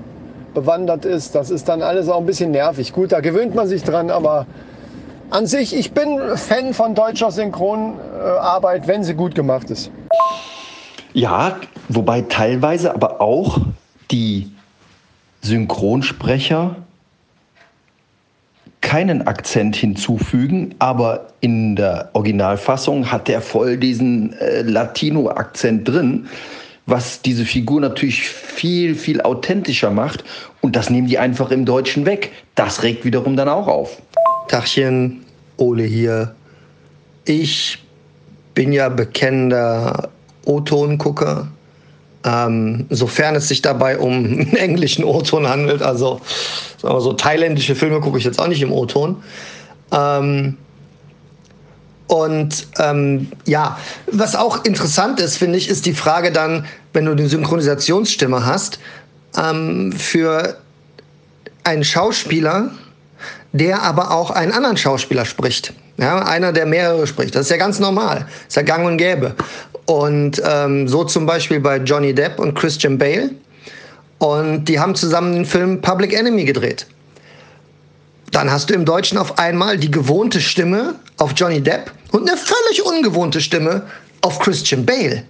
bewandert 0.55 1.05
ist, 1.05 1.35
das 1.35 1.51
ist 1.51 1.69
dann 1.69 1.83
alles 1.83 2.09
auch 2.09 2.21
ein 2.21 2.27
bisschen 2.27 2.53
nervig. 2.53 2.95
Gut, 2.95 3.13
da 3.13 3.21
gewöhnt 3.21 3.55
man 3.55 3.69
sich 3.69 3.85
dran, 3.85 4.11
aber 4.11 4.47
an 5.29 5.47
sich, 5.47 5.77
ich 5.77 5.93
bin 5.93 6.19
Fan 6.37 6.73
von 6.73 6.95
deutscher 6.95 7.31
Synchronarbeit, 7.33 8.89
wenn 8.89 9.05
sie 9.05 9.13
gut 9.13 9.35
gemacht 9.35 9.69
ist. 9.71 9.91
Ja, 11.13 11.57
wobei 11.95 12.23
teilweise 12.23 12.95
aber 12.95 13.21
auch 13.21 13.61
die 14.11 14.51
Synchronsprecher 15.43 16.77
keinen 18.81 19.27
Akzent 19.27 19.77
hinzufügen, 19.77 20.75
aber 20.79 21.29
in 21.41 21.77
der 21.77 22.11
Originalfassung 22.15 23.13
hat 23.13 23.29
er 23.29 23.41
voll 23.41 23.77
diesen 23.77 24.33
äh, 24.35 24.63
Latino-Akzent 24.63 25.87
drin 25.87 26.29
was 26.91 27.23
diese 27.23 27.45
Figur 27.45 27.81
natürlich 27.81 28.29
viel, 28.29 28.95
viel 28.95 29.21
authentischer 29.23 29.91
macht. 29.91 30.25
Und 30.61 30.77
das 30.77 30.91
nehmen 30.91 31.07
die 31.07 31.19
einfach 31.19 31.51
im 31.51 31.65
Deutschen 31.65 32.05
weg. 32.05 32.33
Das 32.55 32.83
regt 32.83 33.05
wiederum 33.05 33.37
dann 33.37 33.49
auch 33.49 33.69
auf. 33.69 34.03
Tachchen, 34.49 35.25
Ole 35.57 35.85
hier. 35.85 36.35
Ich 37.25 37.79
bin 38.55 38.73
ja 38.73 38.89
bekennender 38.89 40.11
O-Ton-Gucker. 40.45 41.49
Ähm, 42.23 42.87
sofern 42.91 43.35
es 43.35 43.49
sich 43.49 43.63
dabei 43.63 43.99
um 43.99 44.13
einen 44.13 44.57
englischen 44.57 45.05
O-Ton 45.05 45.49
handelt, 45.49 45.83
also 45.83 46.21
sagen 46.77 46.95
wir 46.95 47.01
so 47.01 47.15
thailändische 47.15 47.75
Filme 47.75 48.01
gucke 48.01 48.19
ich 48.19 48.25
jetzt 48.25 48.39
auch 48.39 48.49
nicht 48.49 48.61
im 48.61 48.73
O-Ton. 48.73 49.23
Ähm, 49.91 50.59
und 52.09 52.67
ähm, 52.79 53.29
ja, 53.47 53.79
was 54.11 54.35
auch 54.35 54.65
interessant 54.65 55.21
ist, 55.21 55.37
finde 55.37 55.57
ich, 55.57 55.69
ist 55.69 55.87
die 55.87 55.95
Frage 55.95 56.33
dann, 56.33 56.67
wenn 56.93 57.05
du 57.05 57.13
eine 57.13 57.29
Synchronisationsstimme 57.29 58.45
hast, 58.45 58.81
ähm, 59.39 59.93
für 59.93 60.57
einen 61.63 61.85
Schauspieler, 61.85 62.71
der 63.53 63.83
aber 63.83 64.11
auch 64.11 64.31
einen 64.31 64.53
anderen 64.53 64.77
Schauspieler 64.77 65.25
spricht. 65.25 65.73
Ja, 65.99 66.25
einer, 66.25 66.53
der 66.53 66.67
mehrere 66.67 67.07
spricht. 67.07 67.35
Das 67.35 67.43
ist 67.43 67.51
ja 67.51 67.59
ganz 67.59 67.79
normal. 67.79 68.21
Das 68.21 68.49
ist 68.49 68.57
ja 68.57 68.63
gang 68.63 68.87
und 68.87 68.97
gäbe. 68.97 69.35
Und 69.87 70.43
ähm, 70.45 70.89
so 70.89 71.05
zum 71.05 71.27
Beispiel 71.27 71.61
bei 71.61 71.79
Johnny 71.79 72.15
Depp 72.15 72.39
und 72.39 72.55
Christian 72.55 72.99
Bale. 72.99 73.31
Und 74.19 74.67
die 74.67 74.79
haben 74.79 74.95
zusammen 74.95 75.35
den 75.35 75.45
Film 75.45 75.81
Public 75.81 76.13
Enemy 76.13 76.45
gedreht. 76.45 76.87
Dann 78.33 78.51
hast 78.51 78.71
du 78.71 78.75
im 78.75 78.85
Deutschen 78.85 79.19
auf 79.19 79.39
einmal 79.39 79.79
die 79.79 79.91
gewohnte 79.91 80.41
Stimme 80.41 80.95
auf 81.19 81.33
Johnny 81.35 81.61
Depp 81.61 81.91
und 82.13 82.29
eine 82.29 82.37
völlig 82.37 82.85
ungewohnte 82.85 83.41
Stimme 83.41 83.87
auf 84.21 84.39
Christian 84.39 84.87
Bale. 84.87 85.25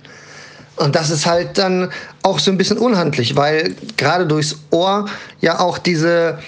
Und 0.77 0.95
das 0.97 1.11
ist 1.11 1.27
halt 1.27 1.59
dann 1.59 1.91
auch 2.23 2.39
so 2.39 2.51
ein 2.51 2.57
bisschen 2.57 2.79
unhandlich, 2.79 3.37
weil 3.37 3.75
gerade 3.97 4.27
durchs 4.27 4.57
Ohr 4.71 5.05
ja 5.41 5.61
auch 5.61 5.77
diese, 5.79 6.39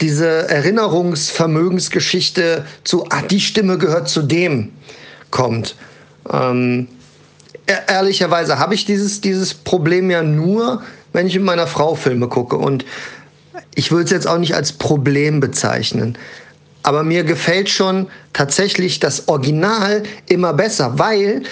diese 0.00 0.48
Erinnerungsvermögensgeschichte 0.48 2.64
zu, 2.84 3.04
ah, 3.10 3.20
die 3.22 3.40
Stimme 3.40 3.76
gehört 3.78 4.08
zu 4.08 4.22
dem 4.22 4.72
kommt. 5.30 5.76
Ähm, 6.32 6.88
ehrlicherweise 7.66 8.58
habe 8.58 8.74
ich 8.74 8.84
dieses, 8.84 9.20
dieses 9.20 9.54
Problem 9.54 10.10
ja 10.10 10.22
nur, 10.22 10.82
wenn 11.12 11.26
ich 11.26 11.34
mit 11.34 11.44
meiner 11.44 11.66
Frau 11.66 11.94
Filme 11.94 12.28
gucke. 12.28 12.56
Und 12.56 12.84
ich 13.74 13.90
würde 13.90 14.04
es 14.04 14.10
jetzt 14.10 14.26
auch 14.26 14.38
nicht 14.38 14.54
als 14.54 14.72
Problem 14.72 15.40
bezeichnen. 15.40 16.18
Aber 16.82 17.02
mir 17.02 17.24
gefällt 17.24 17.70
schon 17.70 18.08
tatsächlich 18.32 19.00
das 19.00 19.28
Original 19.28 20.02
immer 20.28 20.52
besser, 20.52 20.98
weil 20.98 21.42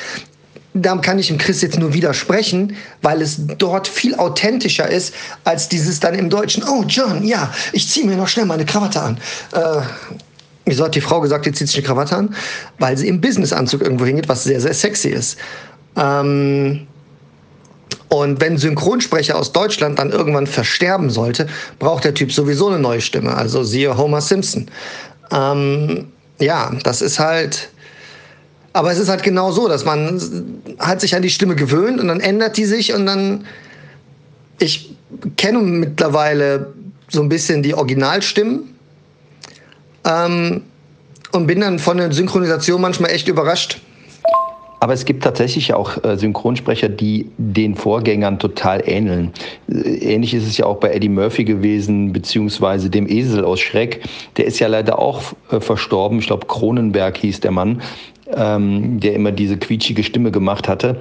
da 0.75 0.97
kann 0.97 1.19
ich 1.19 1.29
dem 1.29 1.39
Chris 1.39 1.61
jetzt 1.63 1.79
nur 1.79 1.93
widersprechen, 1.93 2.77
weil 3.03 3.21
es 3.21 3.37
dort 3.59 3.89
viel 3.89 4.15
authentischer 4.15 4.89
ist 4.89 5.15
als 5.45 5.69
dieses 5.69 6.01
dann 6.01 6.15
im 6.15 6.31
Deutschen. 6.31 6.65
Oh, 6.65 6.85
John, 6.87 7.25
ja, 7.25 7.53
ich 7.73 7.89
ziehe 7.89 8.07
mir 8.07 8.17
noch 8.17 8.29
schnell 8.29 8.47
meine 8.47 8.65
Krawatte 8.65 9.01
an. 9.01 9.19
Äh, 9.53 9.83
wieso 10.65 10.85
hat 10.85 10.95
die 10.95 11.01
Frau 11.01 11.21
gesagt, 11.21 11.45
die 11.47 11.53
zieht 11.53 11.69
sich 11.69 11.79
eine 11.79 11.87
Krawatte 11.87 12.17
an? 12.17 12.35
Weil 12.79 12.97
sie 12.97 13.09
im 13.09 13.21
Businessanzug 13.21 13.83
irgendwo 13.83 14.07
hingeht, 14.07 14.29
was 14.29 14.45
sehr, 14.45 14.61
sehr 14.61 14.75
sexy 14.75 15.09
ist. 15.09 15.39
Ähm, 15.97 16.87
und 18.09 18.41
wenn 18.41 18.59
Synchronsprecher 18.59 19.37
aus 19.37 19.53
Deutschland 19.53 19.99
dann 19.99 20.11
irgendwann 20.11 20.47
versterben 20.47 21.09
sollte, 21.11 21.47
braucht 21.79 22.05
der 22.05 22.13
Typ 22.13 22.33
sowieso 22.33 22.69
eine 22.69 22.79
neue 22.79 23.01
Stimme. 23.01 23.35
Also 23.35 23.63
siehe 23.65 23.97
Homer 23.97 24.21
Simpson. 24.21 24.71
Ähm, 25.31 26.09
ja, 26.39 26.73
das 26.85 27.01
ist 27.01 27.19
halt. 27.19 27.71
Aber 28.75 28.91
es 28.93 28.99
ist 28.99 29.09
halt 29.09 29.23
genau 29.23 29.51
so, 29.53 29.69
dass 29.69 29.85
man 29.85 30.21
hat 30.79 31.01
sich 31.01 31.15
an 31.15 31.23
die 31.23 31.31
Stimme 31.31 31.55
gewöhnt 31.57 32.01
und 32.01 32.09
dann 32.09 32.21
ändert 32.21 32.57
die 32.57 32.65
sich 32.65 32.93
und 32.93 33.07
dann. 33.07 33.47
Ich 34.59 34.95
kenne 35.37 35.59
mittlerweile 35.59 36.73
so 37.09 37.23
ein 37.23 37.29
bisschen 37.29 37.63
die 37.63 37.75
Originalstimmen 37.75 38.75
Ähm, 40.05 40.63
und 41.33 41.47
bin 41.47 41.61
dann 41.61 41.79
von 41.79 41.97
der 41.97 42.13
Synchronisation 42.13 42.81
manchmal 42.81 43.11
echt 43.11 43.29
überrascht. 43.29 43.81
Aber 44.83 44.95
es 44.95 45.05
gibt 45.05 45.23
tatsächlich 45.23 45.75
auch 45.75 46.03
äh, 46.03 46.19
Synchronsprecher, 46.19 46.89
die 46.89 47.31
den 47.39 47.77
Vorgängern 47.77 48.41
total 48.41 48.83
ähneln. 48.85 49.31
Äh, 49.69 50.15
ähnlich 50.15 50.35
ist 50.35 50.45
es 50.45 50.59
ja 50.59 50.67
auch 50.67 50.79
bei 50.79 50.93
Eddie 50.93 51.09
Murphy 51.09 51.45
gewesen, 51.45 52.13
beziehungsweise 52.13 52.91
dem 52.91 53.09
Esel 53.09 53.45
aus 53.45 53.61
Schreck. 53.61 54.03
Der 54.39 54.47
ist 54.47 54.59
ja 54.59 54.67
leider 54.67 54.99
auch 54.99 55.23
äh, 55.53 55.61
verstorben. 55.61 56.19
Ich 56.19 56.27
glaube, 56.27 56.49
Kronenberg 56.49 57.17
hieß 57.17 57.39
der 57.39 57.53
Mann, 57.53 57.81
ähm, 58.35 58.99
der 58.99 59.15
immer 59.15 59.31
diese 59.31 59.57
quietschige 59.57 60.03
Stimme 60.03 60.33
gemacht 60.33 60.67
hatte. 60.67 61.01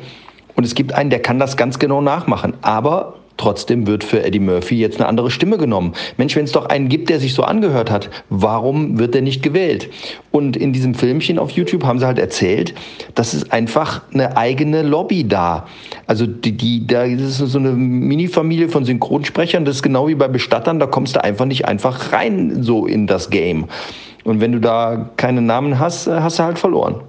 Und 0.55 0.63
es 0.63 0.75
gibt 0.75 0.93
einen, 0.93 1.09
der 1.09 1.23
kann 1.23 1.39
das 1.39 1.57
ganz 1.57 1.79
genau 1.79 2.01
nachmachen. 2.01 2.53
Aber 2.61 3.15
Trotzdem 3.37 3.87
wird 3.87 4.03
für 4.03 4.23
Eddie 4.23 4.39
Murphy 4.39 4.75
jetzt 4.75 4.99
eine 4.99 5.07
andere 5.07 5.31
Stimme 5.31 5.57
genommen. 5.57 5.93
Mensch, 6.17 6.35
wenn 6.35 6.45
es 6.45 6.51
doch 6.51 6.65
einen 6.65 6.89
gibt, 6.89 7.09
der 7.09 7.19
sich 7.19 7.33
so 7.33 7.43
angehört 7.43 7.89
hat, 7.89 8.09
warum 8.29 8.99
wird 8.99 9.15
er 9.15 9.21
nicht 9.21 9.41
gewählt? 9.43 9.89
Und 10.31 10.55
in 10.55 10.73
diesem 10.73 10.93
Filmchen 10.93 11.39
auf 11.39 11.51
YouTube 11.51 11.83
haben 11.83 11.99
sie 11.99 12.05
halt 12.05 12.19
erzählt, 12.19 12.73
dass 13.15 13.33
es 13.33 13.51
einfach 13.51 14.01
eine 14.13 14.37
eigene 14.37 14.83
Lobby 14.83 15.27
da. 15.27 15.65
Also 16.07 16.25
die, 16.25 16.51
die, 16.51 16.85
da 16.85 17.03
ist 17.03 17.37
so 17.37 17.57
eine 17.57 17.71
Mini-Familie 17.71 18.69
von 18.69 18.85
Synchronsprechern, 18.85 19.65
das 19.65 19.77
ist 19.77 19.83
genau 19.83 20.07
wie 20.07 20.15
bei 20.15 20.27
Bestattern, 20.27 20.79
da 20.79 20.85
kommst 20.85 21.15
du 21.15 21.23
einfach 21.23 21.45
nicht 21.45 21.65
einfach 21.65 22.11
rein 22.13 22.63
so 22.63 22.85
in 22.85 23.07
das 23.07 23.29
Game. 23.29 23.65
Und 24.23 24.39
wenn 24.39 24.51
du 24.51 24.59
da 24.59 25.09
keinen 25.17 25.45
Namen 25.45 25.79
hast, 25.79 26.07
hast 26.07 26.37
du 26.37 26.43
halt 26.43 26.59
verloren. 26.59 27.01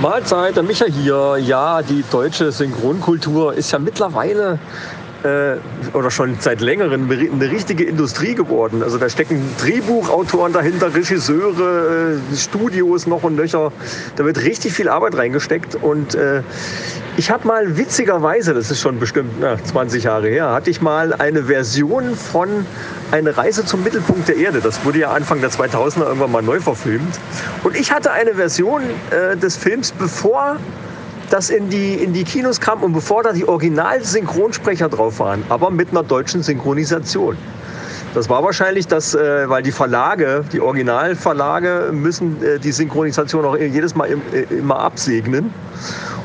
Mahlzeit, 0.00 0.56
der 0.56 0.62
Micha 0.62 0.86
hier. 0.86 1.36
Ja, 1.44 1.82
die 1.82 2.02
deutsche 2.10 2.50
Synchronkultur 2.50 3.54
ist 3.54 3.70
ja 3.70 3.78
mittlerweile 3.78 4.58
oder 5.92 6.10
schon 6.10 6.36
seit 6.40 6.60
längerem 6.60 7.10
eine 7.10 7.50
richtige 7.50 7.84
Industrie 7.84 8.34
geworden. 8.34 8.82
Also 8.82 8.98
da 8.98 9.08
stecken 9.08 9.40
Drehbuchautoren 9.60 10.52
dahinter, 10.52 10.94
Regisseure, 10.94 12.18
äh, 12.32 12.36
Studios 12.36 13.06
noch 13.06 13.22
und 13.22 13.36
nöcher. 13.36 13.72
Da 14.16 14.24
wird 14.24 14.42
richtig 14.42 14.72
viel 14.72 14.88
Arbeit 14.88 15.16
reingesteckt 15.16 15.76
und 15.76 16.14
äh, 16.14 16.42
ich 17.16 17.30
habe 17.30 17.46
mal 17.46 17.76
witzigerweise, 17.76 18.54
das 18.54 18.70
ist 18.70 18.80
schon 18.80 18.98
bestimmt 18.98 19.32
na, 19.40 19.62
20 19.62 20.04
Jahre 20.04 20.28
her, 20.28 20.50
hatte 20.52 20.70
ich 20.70 20.80
mal 20.80 21.12
eine 21.12 21.44
Version 21.44 22.16
von 22.16 22.66
Eine 23.10 23.36
Reise 23.36 23.66
zum 23.66 23.84
Mittelpunkt 23.84 24.28
der 24.28 24.36
Erde. 24.36 24.60
Das 24.62 24.82
wurde 24.86 25.00
ja 25.00 25.10
Anfang 25.10 25.42
der 25.42 25.50
2000er 25.50 26.06
irgendwann 26.06 26.32
mal 26.32 26.42
neu 26.42 26.60
verfilmt. 26.60 27.20
Und 27.62 27.76
ich 27.76 27.92
hatte 27.92 28.10
eine 28.10 28.34
Version 28.34 28.82
äh, 29.10 29.36
des 29.36 29.58
Films, 29.58 29.92
bevor 29.92 30.56
das 31.32 31.50
in 31.50 31.70
die, 31.70 31.94
in 31.94 32.12
die 32.12 32.24
Kinos 32.24 32.60
kam 32.60 32.82
und 32.82 32.92
bevor 32.92 33.22
da 33.22 33.32
die 33.32 33.48
Original-Synchronsprecher 33.48 34.88
drauf 34.88 35.18
waren, 35.18 35.42
aber 35.48 35.70
mit 35.70 35.90
einer 35.90 36.02
deutschen 36.02 36.42
Synchronisation. 36.42 37.36
Das 38.14 38.28
war 38.28 38.44
wahrscheinlich 38.44 38.86
das, 38.86 39.14
äh, 39.14 39.48
weil 39.48 39.62
die 39.62 39.72
Verlage, 39.72 40.44
die 40.52 40.60
Originalverlage 40.60 41.90
müssen 41.92 42.42
äh, 42.42 42.58
die 42.58 42.72
Synchronisation 42.72 43.46
auch 43.46 43.56
jedes 43.56 43.94
Mal 43.94 44.06
im, 44.06 44.20
äh, 44.32 44.42
immer 44.54 44.80
absegnen. 44.80 45.54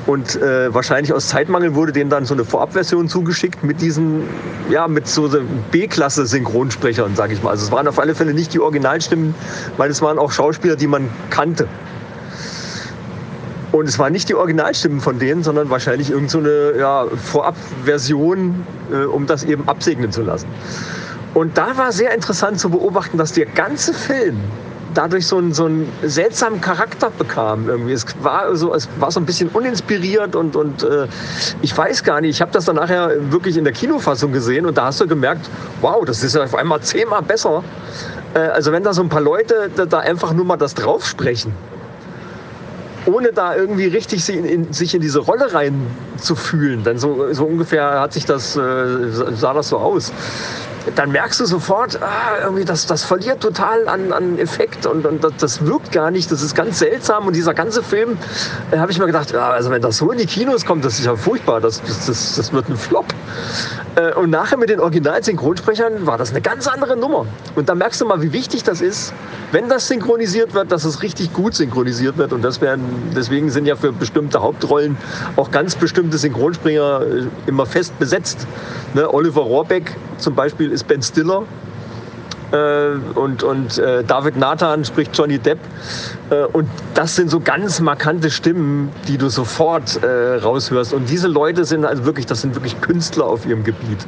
Und 0.05 0.35
äh, 0.41 0.73
wahrscheinlich 0.73 1.13
aus 1.13 1.27
Zeitmangel 1.27 1.75
wurde 1.75 1.91
denen 1.91 2.09
dann 2.09 2.25
so 2.25 2.33
eine 2.33 2.43
Vorabversion 2.43 3.07
zugeschickt 3.07 3.63
mit 3.63 3.81
diesen, 3.81 4.23
ja, 4.69 4.87
mit 4.87 5.07
so 5.07 5.29
B-Klasse-Synchronsprechern, 5.71 7.15
sage 7.15 7.33
ich 7.33 7.43
mal. 7.43 7.51
Also 7.51 7.65
es 7.65 7.71
waren 7.71 7.87
auf 7.87 7.99
alle 7.99 8.15
Fälle 8.15 8.33
nicht 8.33 8.53
die 8.53 8.59
Originalstimmen, 8.59 9.35
weil 9.77 9.89
es 9.89 10.01
waren 10.01 10.17
auch 10.17 10.31
Schauspieler, 10.31 10.75
die 10.75 10.87
man 10.87 11.09
kannte. 11.29 11.67
Und 13.71 13.87
es 13.87 13.99
waren 13.99 14.13
nicht 14.13 14.29
die 14.29 14.35
Originalstimmen 14.35 15.01
von 15.01 15.19
denen, 15.19 15.43
sondern 15.43 15.69
wahrscheinlich 15.69 16.09
irgendeine 16.09 16.73
so 16.73 16.79
ja, 16.79 17.05
Vorabversion, 17.23 18.65
äh, 18.91 19.05
um 19.05 19.25
das 19.27 19.43
eben 19.43 19.67
absegnen 19.67 20.11
zu 20.11 20.21
lassen. 20.21 20.47
Und 21.33 21.57
da 21.57 21.77
war 21.77 21.91
sehr 21.91 22.13
interessant 22.13 22.59
zu 22.59 22.69
beobachten, 22.69 23.17
dass 23.17 23.33
der 23.33 23.45
ganze 23.45 23.93
Film 23.93 24.37
dadurch 24.93 25.27
so 25.27 25.37
einen, 25.37 25.53
so 25.53 25.65
einen 25.65 25.91
seltsamen 26.01 26.61
Charakter 26.61 27.11
bekam. 27.11 27.69
Irgendwie. 27.69 27.93
Es, 27.93 28.05
war 28.21 28.55
so, 28.55 28.73
es 28.73 28.87
war 28.99 29.11
so 29.11 29.19
ein 29.19 29.25
bisschen 29.25 29.49
uninspiriert 29.49 30.35
und, 30.35 30.55
und 30.55 30.83
äh, 30.83 31.07
ich 31.61 31.77
weiß 31.77 32.03
gar 32.03 32.21
nicht, 32.21 32.31
ich 32.31 32.41
habe 32.41 32.51
das 32.51 32.65
dann 32.65 32.77
nachher 32.77 33.11
wirklich 33.31 33.57
in 33.57 33.63
der 33.63 33.73
Kinofassung 33.73 34.31
gesehen 34.31 34.65
und 34.65 34.77
da 34.77 34.85
hast 34.85 35.01
du 35.01 35.07
gemerkt, 35.07 35.49
wow, 35.81 36.03
das 36.05 36.23
ist 36.23 36.35
ja 36.35 36.43
auf 36.43 36.55
einmal 36.55 36.81
zehnmal 36.81 37.21
besser. 37.21 37.63
Äh, 38.33 38.39
also 38.39 38.71
wenn 38.71 38.83
da 38.83 38.93
so 38.93 39.03
ein 39.03 39.09
paar 39.09 39.21
Leute 39.21 39.69
da, 39.75 39.99
einfach 39.99 40.33
nur 40.33 40.45
mal 40.45 40.57
das 40.57 40.73
draufsprechen 40.73 41.53
ohne 43.07 43.31
da 43.31 43.55
irgendwie 43.55 43.87
richtig 43.87 44.23
sich 44.23 44.37
in, 44.37 44.73
sich 44.73 44.93
in 44.93 45.01
diese 45.01 45.19
Rolle 45.19 45.53
reinzufühlen. 45.53 46.83
Dann 46.83 46.97
so, 46.97 47.33
so 47.33 47.45
ungefähr 47.45 48.01
hat 48.01 48.13
sich 48.13 48.25
das, 48.25 48.55
äh, 48.55 49.09
sah 49.09 49.53
das 49.53 49.69
so 49.69 49.77
aus 49.77 50.11
dann 50.95 51.11
merkst 51.11 51.39
du 51.39 51.45
sofort, 51.45 52.01
ah, 52.01 52.43
irgendwie 52.43 52.65
das, 52.65 52.85
das 52.85 53.03
verliert 53.03 53.41
total 53.41 53.87
an, 53.87 54.11
an 54.11 54.39
Effekt 54.39 54.85
und, 54.85 55.05
und 55.05 55.23
das, 55.23 55.33
das 55.37 55.65
wirkt 55.65 55.91
gar 55.91 56.11
nicht. 56.11 56.31
Das 56.31 56.41
ist 56.41 56.55
ganz 56.55 56.79
seltsam. 56.79 57.27
Und 57.27 57.35
dieser 57.35 57.53
ganze 57.53 57.83
Film, 57.83 58.17
äh, 58.71 58.77
habe 58.77 58.91
ich 58.91 58.99
mir 58.99 59.05
gedacht, 59.05 59.31
ja, 59.31 59.49
also 59.49 59.69
wenn 59.69 59.81
das 59.81 59.97
so 59.97 60.11
in 60.11 60.17
die 60.17 60.25
Kinos 60.25 60.65
kommt, 60.65 60.85
das 60.85 60.99
ist 60.99 61.05
ja 61.05 61.15
furchtbar. 61.15 61.61
Das, 61.61 61.81
das, 61.81 62.35
das 62.35 62.53
wird 62.53 62.69
ein 62.69 62.77
Flop. 62.77 63.05
Äh, 63.95 64.13
und 64.13 64.29
nachher 64.29 64.57
mit 64.57 64.69
den 64.69 64.79
Original-Synchronsprechern 64.79 66.05
war 66.05 66.17
das 66.17 66.31
eine 66.31 66.41
ganz 66.41 66.67
andere 66.67 66.95
Nummer. 66.95 67.25
Und 67.55 67.69
da 67.69 67.75
merkst 67.75 67.99
du 68.01 68.05
mal, 68.05 68.21
wie 68.21 68.31
wichtig 68.31 68.63
das 68.63 68.81
ist, 68.81 69.13
wenn 69.51 69.69
das 69.69 69.87
synchronisiert 69.87 70.53
wird, 70.53 70.71
dass 70.71 70.85
es 70.85 71.01
richtig 71.01 71.33
gut 71.33 71.55
synchronisiert 71.55 72.17
wird. 72.17 72.33
Und 72.33 72.43
das 72.43 72.61
werden, 72.61 72.83
deswegen 73.15 73.49
sind 73.49 73.65
ja 73.65 73.75
für 73.75 73.91
bestimmte 73.91 74.41
Hauptrollen 74.41 74.97
auch 75.35 75.51
ganz 75.51 75.75
bestimmte 75.75 76.17
Synchronsprecher 76.17 77.01
äh, 77.01 77.27
immer 77.47 77.65
fest 77.65 77.97
besetzt. 77.99 78.47
Ne? 78.93 79.11
Oliver 79.13 79.41
Rohrbeck 79.41 79.95
zum 80.17 80.35
Beispiel 80.35 80.71
ist 80.77 80.87
Ben 80.87 81.01
Stiller. 81.01 81.43
Äh, 82.51 82.91
und 83.15 83.43
und 83.43 83.77
äh, 83.77 84.03
David 84.05 84.37
Nathan 84.37 84.85
spricht 84.85 85.17
Johnny 85.17 85.37
Depp. 85.37 85.59
Äh, 86.29 86.43
und 86.45 86.69
das 86.93 87.15
sind 87.15 87.29
so 87.29 87.39
ganz 87.41 87.81
markante 87.81 88.29
Stimmen, 88.29 88.89
die 89.07 89.17
du 89.17 89.29
sofort 89.29 90.01
äh, 90.01 90.35
raushörst. 90.35 90.93
Und 90.93 91.09
diese 91.09 91.27
Leute 91.27 91.65
sind 91.65 91.83
also 91.83 92.05
wirklich, 92.05 92.25
das 92.25 92.41
sind 92.41 92.55
wirklich 92.55 92.79
Künstler 92.79 93.25
auf 93.25 93.45
ihrem 93.45 93.63
Gebiet. 93.63 93.99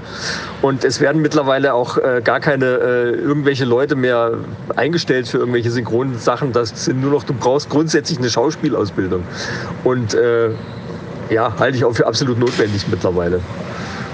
Und 0.62 0.86
es 0.86 1.02
werden 1.02 1.22
mittlerweile 1.22 1.74
auch 1.74 1.98
äh, 1.98 2.22
gar 2.24 2.40
keine 2.40 2.66
äh, 2.66 3.10
irgendwelche 3.10 3.66
Leute 3.66 3.96
mehr 3.96 4.36
eingestellt 4.76 5.28
für 5.28 5.40
irgendwelche 5.40 5.72
synchronen 5.72 6.18
Sachen. 6.18 6.54
Das 6.54 6.86
sind 6.86 7.02
nur 7.02 7.12
noch, 7.12 7.24
du 7.24 7.34
brauchst 7.34 7.70
grundsätzlich 7.70 8.20
eine 8.20 8.30
Schauspielausbildung. 8.30 9.24
Und 9.84 10.16
ja, 11.30 11.54
halte 11.60 11.78
ich 11.78 11.86
auch 11.86 11.94
für 11.94 12.08
absolut 12.08 12.40
notwendig 12.40 12.88
mittlerweile. 12.88 13.40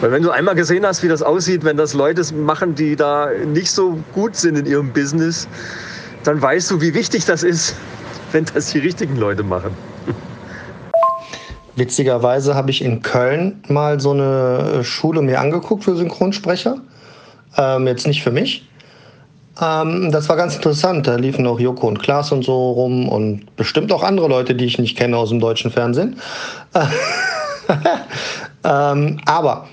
Weil 0.01 0.11
wenn 0.11 0.23
du 0.23 0.31
einmal 0.31 0.55
gesehen 0.55 0.85
hast, 0.85 1.03
wie 1.03 1.07
das 1.07 1.23
aussieht, 1.23 1.63
wenn 1.63 1.77
das 1.77 1.93
Leute 1.93 2.21
machen, 2.33 2.75
die 2.75 2.95
da 2.95 3.29
nicht 3.45 3.71
so 3.71 3.97
gut 4.13 4.35
sind 4.35 4.57
in 4.57 4.65
ihrem 4.65 4.91
Business, 4.91 5.47
dann 6.23 6.41
weißt 6.41 6.71
du, 6.71 6.81
wie 6.81 6.93
wichtig 6.93 7.25
das 7.25 7.43
ist, 7.43 7.75
wenn 8.31 8.45
das 8.53 8.71
die 8.71 8.79
richtigen 8.79 9.15
Leute 9.15 9.43
machen. 9.43 9.71
Witzigerweise 11.75 12.55
habe 12.55 12.71
ich 12.71 12.83
in 12.83 13.01
Köln 13.01 13.63
mal 13.67 13.99
so 13.99 14.11
eine 14.11 14.83
Schule 14.83 15.21
mir 15.21 15.39
angeguckt 15.39 15.83
für 15.85 15.95
Synchronsprecher. 15.95 16.77
Ähm, 17.57 17.87
jetzt 17.87 18.05
nicht 18.05 18.21
für 18.21 18.31
mich. 18.31 18.67
Ähm, 19.61 20.11
das 20.11 20.27
war 20.27 20.35
ganz 20.35 20.55
interessant. 20.55 21.07
Da 21.07 21.15
liefen 21.15 21.47
auch 21.47 21.59
Joko 21.59 21.87
und 21.87 22.01
Klaas 22.01 22.31
und 22.31 22.43
so 22.43 22.71
rum 22.71 23.07
und 23.07 23.55
bestimmt 23.55 23.91
auch 23.93 24.03
andere 24.03 24.27
Leute, 24.27 24.55
die 24.55 24.65
ich 24.65 24.77
nicht 24.77 24.97
kenne 24.97 25.15
aus 25.15 25.29
dem 25.29 25.39
deutschen 25.39 25.71
Fernsehen. 25.71 26.17
ähm, 28.63 29.19
aber 29.25 29.67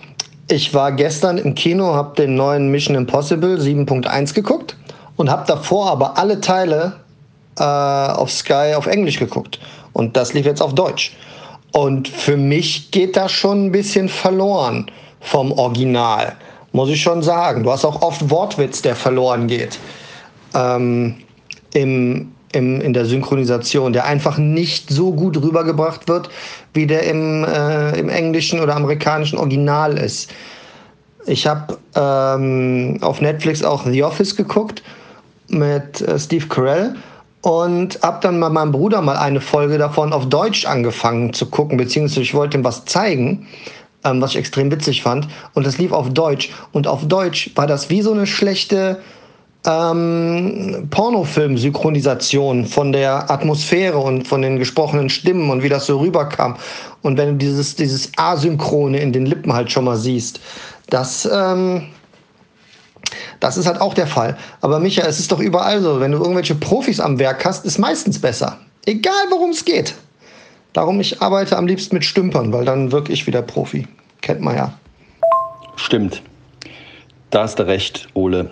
ich 0.52 0.74
war 0.74 0.92
gestern 0.92 1.38
im 1.38 1.54
Kino, 1.54 1.94
habe 1.94 2.14
den 2.14 2.34
neuen 2.34 2.70
Mission 2.70 2.94
Impossible 2.94 3.56
7.1 3.58 4.34
geguckt 4.34 4.76
und 5.16 5.30
habe 5.30 5.44
davor 5.46 5.90
aber 5.90 6.18
alle 6.18 6.40
Teile 6.40 6.92
äh, 7.58 7.62
auf 7.62 8.30
Sky 8.30 8.74
auf 8.76 8.86
Englisch 8.86 9.18
geguckt. 9.18 9.58
Und 9.94 10.16
das 10.16 10.34
lief 10.34 10.44
jetzt 10.44 10.60
auf 10.60 10.74
Deutsch. 10.74 11.16
Und 11.72 12.06
für 12.06 12.36
mich 12.36 12.90
geht 12.90 13.16
das 13.16 13.32
schon 13.32 13.66
ein 13.66 13.72
bisschen 13.72 14.10
verloren 14.10 14.90
vom 15.20 15.52
Original, 15.52 16.34
muss 16.72 16.90
ich 16.90 17.00
schon 17.00 17.22
sagen. 17.22 17.62
Du 17.62 17.72
hast 17.72 17.86
auch 17.86 18.02
oft 18.02 18.30
Wortwitz, 18.30 18.82
der 18.82 18.94
verloren 18.94 19.46
geht 19.46 19.78
ähm, 20.54 21.16
im, 21.72 22.32
im, 22.52 22.80
in 22.80 22.92
der 22.92 23.04
Synchronisation, 23.04 23.92
der 23.92 24.04
einfach 24.04 24.38
nicht 24.38 24.90
so 24.90 25.12
gut 25.12 25.36
rübergebracht 25.36 26.08
wird, 26.08 26.30
wie 26.74 26.86
der 26.86 27.04
im, 27.04 27.44
äh, 27.44 27.98
im 27.98 28.08
englischen 28.08 28.60
oder 28.60 28.76
amerikanischen 28.76 29.38
Original 29.38 29.98
ist. 29.98 30.30
Ich 31.26 31.46
habe 31.46 31.78
ähm, 31.94 32.98
auf 33.00 33.20
Netflix 33.20 33.62
auch 33.62 33.84
The 33.84 34.02
Office 34.02 34.36
geguckt 34.36 34.82
mit 35.48 36.00
äh, 36.00 36.18
Steve 36.18 36.46
Carell 36.48 36.96
und 37.42 38.00
habe 38.02 38.18
dann 38.22 38.38
mal 38.38 38.50
meinem 38.50 38.72
Bruder 38.72 39.02
mal 39.02 39.16
eine 39.16 39.40
Folge 39.40 39.78
davon 39.78 40.12
auf 40.12 40.28
Deutsch 40.28 40.64
angefangen 40.64 41.32
zu 41.32 41.46
gucken, 41.46 41.76
beziehungsweise 41.76 42.22
ich 42.22 42.34
wollte 42.34 42.56
ihm 42.56 42.64
was 42.64 42.84
zeigen, 42.84 43.46
ähm, 44.04 44.20
was 44.20 44.32
ich 44.32 44.38
extrem 44.38 44.70
witzig 44.70 45.02
fand. 45.02 45.28
Und 45.54 45.66
das 45.66 45.78
lief 45.78 45.92
auf 45.92 46.10
Deutsch. 46.10 46.50
Und 46.72 46.86
auf 46.86 47.06
Deutsch 47.06 47.50
war 47.54 47.66
das 47.66 47.90
wie 47.90 48.02
so 48.02 48.12
eine 48.12 48.26
schlechte 48.26 49.00
ähm, 49.66 50.88
Pornofilm-Synchronisation 50.90 52.66
von 52.66 52.92
der 52.92 53.30
Atmosphäre 53.30 53.98
und 53.98 54.26
von 54.26 54.42
den 54.42 54.58
gesprochenen 54.58 55.08
Stimmen 55.08 55.50
und 55.50 55.62
wie 55.62 55.68
das 55.68 55.86
so 55.86 55.98
rüberkam. 56.00 56.56
Und 57.02 57.16
wenn 57.18 57.30
du 57.30 57.34
dieses, 57.36 57.76
dieses 57.76 58.10
Asynchrone 58.16 58.98
in 58.98 59.12
den 59.12 59.26
Lippen 59.26 59.52
halt 59.52 59.70
schon 59.70 59.84
mal 59.84 59.96
siehst, 59.96 60.40
das, 60.90 61.28
ähm, 61.32 61.88
Das 63.40 63.56
ist 63.56 63.66
halt 63.66 63.80
auch 63.80 63.94
der 63.94 64.06
Fall. 64.06 64.36
Aber 64.60 64.78
Micha, 64.78 65.02
es 65.06 65.18
ist 65.18 65.32
doch 65.32 65.40
überall 65.40 65.82
so. 65.82 66.00
Wenn 66.00 66.12
du 66.12 66.18
irgendwelche 66.18 66.54
Profis 66.54 67.00
am 67.00 67.18
Werk 67.18 67.44
hast, 67.44 67.64
ist 67.64 67.78
meistens 67.78 68.20
besser. 68.20 68.58
Egal 68.86 69.26
worum 69.30 69.50
es 69.50 69.64
geht. 69.64 69.94
Darum, 70.72 71.00
ich 71.00 71.20
arbeite 71.20 71.56
am 71.58 71.66
liebsten 71.66 71.96
mit 71.96 72.04
Stümpern, 72.04 72.52
weil 72.52 72.64
dann 72.64 72.92
wirke 72.92 73.12
ich 73.12 73.26
wieder 73.26 73.42
Profi. 73.42 73.86
Kennt 74.22 74.40
man 74.40 74.56
ja. 74.56 74.72
Stimmt. 75.76 76.22
Da 77.30 77.42
hast 77.42 77.58
du 77.58 77.66
recht, 77.66 78.08
Ole. 78.14 78.50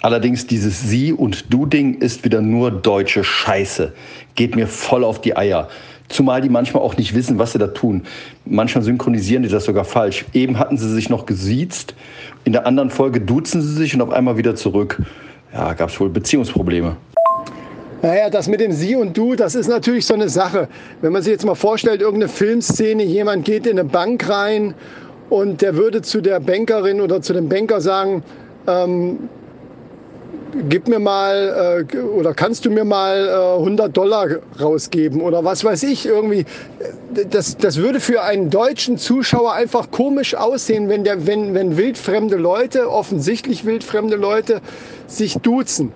Allerdings 0.00 0.46
dieses 0.46 0.80
Sie- 0.80 1.12
und 1.12 1.52
Du-Ding 1.52 2.00
ist 2.00 2.24
wieder 2.24 2.40
nur 2.40 2.70
deutsche 2.70 3.24
Scheiße. 3.24 3.92
Geht 4.36 4.54
mir 4.54 4.68
voll 4.68 5.02
auf 5.02 5.20
die 5.20 5.36
Eier. 5.36 5.68
Zumal 6.08 6.40
die 6.40 6.48
manchmal 6.48 6.82
auch 6.82 6.96
nicht 6.96 7.14
wissen, 7.14 7.38
was 7.38 7.52
sie 7.52 7.58
da 7.58 7.66
tun. 7.66 8.04
Manchmal 8.44 8.82
synchronisieren 8.82 9.42
die 9.42 9.48
das 9.48 9.64
sogar 9.64 9.84
falsch. 9.84 10.24
Eben 10.32 10.58
hatten 10.58 10.78
sie 10.78 10.88
sich 10.88 11.10
noch 11.10 11.26
gesiezt, 11.26 11.94
in 12.44 12.52
der 12.52 12.66
anderen 12.66 12.90
Folge 12.90 13.20
duzen 13.20 13.60
sie 13.60 13.74
sich 13.74 13.94
und 13.94 14.00
auf 14.00 14.10
einmal 14.10 14.36
wieder 14.36 14.54
zurück. 14.54 15.02
Ja, 15.52 15.74
gab 15.74 15.90
es 15.90 16.00
wohl 16.00 16.08
Beziehungsprobleme. 16.08 16.96
Naja, 18.00 18.30
das 18.30 18.48
mit 18.48 18.60
dem 18.60 18.70
Sie 18.70 18.94
und 18.94 19.16
Du, 19.16 19.34
das 19.34 19.56
ist 19.56 19.66
natürlich 19.66 20.06
so 20.06 20.14
eine 20.14 20.28
Sache. 20.28 20.68
Wenn 21.02 21.12
man 21.12 21.22
sich 21.22 21.32
jetzt 21.32 21.44
mal 21.44 21.56
vorstellt, 21.56 22.00
irgendeine 22.00 22.30
Filmszene, 22.30 23.02
jemand 23.02 23.44
geht 23.44 23.66
in 23.66 23.78
eine 23.78 23.88
Bank 23.88 24.28
rein 24.28 24.74
und 25.30 25.60
der 25.62 25.74
würde 25.74 26.00
zu 26.02 26.20
der 26.20 26.38
Bankerin 26.38 27.00
oder 27.00 27.20
zu 27.20 27.32
dem 27.32 27.48
Banker 27.48 27.80
sagen, 27.80 28.22
ähm, 28.68 29.18
gib 30.68 30.88
mir 30.88 30.98
mal 30.98 31.86
äh, 31.92 31.98
oder 31.98 32.34
kannst 32.34 32.64
du 32.64 32.70
mir 32.70 32.84
mal 32.84 33.28
äh, 33.28 33.58
100 33.58 33.96
Dollar 33.96 34.28
rausgeben 34.60 35.20
oder 35.20 35.44
was 35.44 35.64
weiß 35.64 35.82
ich 35.84 36.06
irgendwie. 36.06 36.44
Das, 37.30 37.56
das 37.56 37.76
würde 37.76 38.00
für 38.00 38.22
einen 38.22 38.50
deutschen 38.50 38.98
Zuschauer 38.98 39.52
einfach 39.52 39.90
komisch 39.90 40.34
aussehen, 40.34 40.88
wenn, 40.88 41.04
der, 41.04 41.26
wenn, 41.26 41.54
wenn 41.54 41.76
wildfremde 41.76 42.36
Leute, 42.36 42.90
offensichtlich 42.90 43.64
wildfremde 43.64 44.16
Leute, 44.16 44.60
sich 45.06 45.34
duzen. 45.34 45.92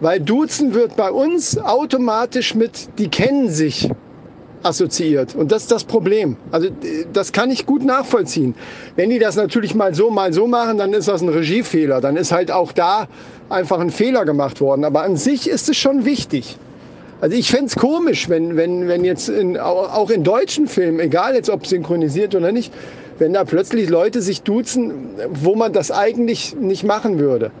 Weil 0.00 0.20
duzen 0.20 0.74
wird 0.74 0.96
bei 0.96 1.10
uns 1.10 1.58
automatisch 1.58 2.54
mit, 2.54 2.98
die 2.98 3.08
kennen 3.08 3.50
sich 3.50 3.90
assoziiert. 4.62 5.34
Und 5.34 5.52
das 5.52 5.62
ist 5.62 5.72
das 5.72 5.84
Problem. 5.84 6.36
Also 6.50 6.68
das 7.12 7.32
kann 7.32 7.50
ich 7.50 7.66
gut 7.66 7.84
nachvollziehen. 7.84 8.54
Wenn 8.96 9.10
die 9.10 9.18
das 9.18 9.36
natürlich 9.36 9.74
mal 9.74 9.94
so, 9.94 10.10
mal 10.10 10.32
so 10.32 10.46
machen, 10.46 10.78
dann 10.78 10.92
ist 10.92 11.08
das 11.08 11.22
ein 11.22 11.28
Regiefehler. 11.28 12.00
Dann 12.00 12.16
ist 12.16 12.32
halt 12.32 12.50
auch 12.50 12.72
da 12.72 13.08
einfach 13.48 13.80
ein 13.80 13.90
Fehler 13.90 14.24
gemacht 14.24 14.60
worden. 14.60 14.84
Aber 14.84 15.02
an 15.02 15.16
sich 15.16 15.48
ist 15.48 15.68
es 15.68 15.76
schon 15.76 16.04
wichtig. 16.04 16.56
Also 17.20 17.36
ich 17.36 17.50
fände 17.50 17.66
es 17.66 17.76
komisch, 17.76 18.28
wenn, 18.28 18.56
wenn, 18.56 18.88
wenn 18.88 19.04
jetzt 19.04 19.28
in, 19.28 19.56
auch 19.56 20.10
in 20.10 20.24
deutschen 20.24 20.66
Filmen, 20.66 20.98
egal 20.98 21.34
jetzt 21.34 21.50
ob 21.50 21.66
synchronisiert 21.66 22.34
oder 22.34 22.50
nicht, 22.50 22.72
wenn 23.18 23.32
da 23.32 23.44
plötzlich 23.44 23.88
Leute 23.88 24.20
sich 24.20 24.42
duzen, 24.42 25.10
wo 25.28 25.54
man 25.54 25.72
das 25.72 25.92
eigentlich 25.92 26.56
nicht 26.56 26.82
machen 26.82 27.20
würde. 27.20 27.52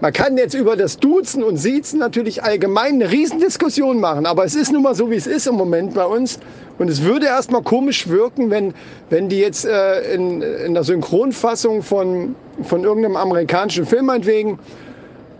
Man 0.00 0.12
kann 0.12 0.36
jetzt 0.36 0.52
über 0.54 0.76
das 0.76 0.98
Duzen 0.98 1.42
und 1.42 1.56
Siezen 1.56 1.98
natürlich 1.98 2.42
allgemein 2.42 2.94
eine 2.94 3.10
Riesendiskussion 3.10 3.98
machen, 3.98 4.26
aber 4.26 4.44
es 4.44 4.54
ist 4.54 4.70
nun 4.70 4.82
mal 4.82 4.94
so, 4.94 5.10
wie 5.10 5.14
es 5.14 5.26
ist 5.26 5.46
im 5.46 5.54
Moment 5.54 5.94
bei 5.94 6.04
uns. 6.04 6.38
Und 6.78 6.90
es 6.90 7.02
würde 7.02 7.26
erstmal 7.26 7.62
komisch 7.62 8.06
wirken, 8.08 8.50
wenn, 8.50 8.74
wenn 9.08 9.30
die 9.30 9.38
jetzt 9.38 9.64
äh, 9.64 10.12
in, 10.12 10.42
in 10.42 10.74
der 10.74 10.84
Synchronfassung 10.84 11.82
von, 11.82 12.34
von 12.62 12.84
irgendeinem 12.84 13.16
amerikanischen 13.16 13.86
Film 13.86 14.06
meinetwegen 14.06 14.58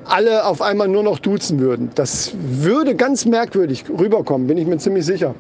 alle 0.05 0.47
auf 0.47 0.63
einmal 0.63 0.89
nur 0.89 1.03
noch 1.03 1.19
duzen 1.19 1.61
würden. 1.61 1.91
Das 1.95 2.33
würde 2.41 2.95
ganz 2.95 3.27
merkwürdig 3.27 3.85
rüberkommen, 3.91 4.47
bin 4.47 4.57
ich 4.57 4.67
mir 4.67 4.79
ziemlich 4.79 5.05
sicher. 5.05 5.35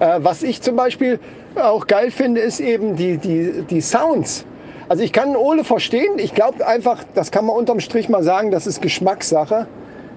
Äh, 0.00 0.18
was 0.18 0.42
ich 0.42 0.60
zum 0.60 0.76
Beispiel 0.76 1.18
auch 1.54 1.86
geil 1.86 2.10
finde, 2.10 2.42
ist 2.42 2.60
eben 2.60 2.96
die, 2.96 3.16
die, 3.16 3.64
die 3.70 3.80
Sounds. 3.80 4.44
Also 4.88 5.02
ich 5.02 5.12
kann 5.12 5.36
Ole 5.36 5.64
verstehen. 5.64 6.18
Ich 6.18 6.34
glaube 6.34 6.66
einfach, 6.66 7.04
das 7.14 7.30
kann 7.30 7.44
man 7.44 7.56
unterm 7.56 7.80
Strich 7.80 8.08
mal 8.08 8.22
sagen, 8.22 8.50
das 8.50 8.66
ist 8.66 8.80
Geschmackssache. 8.80 9.66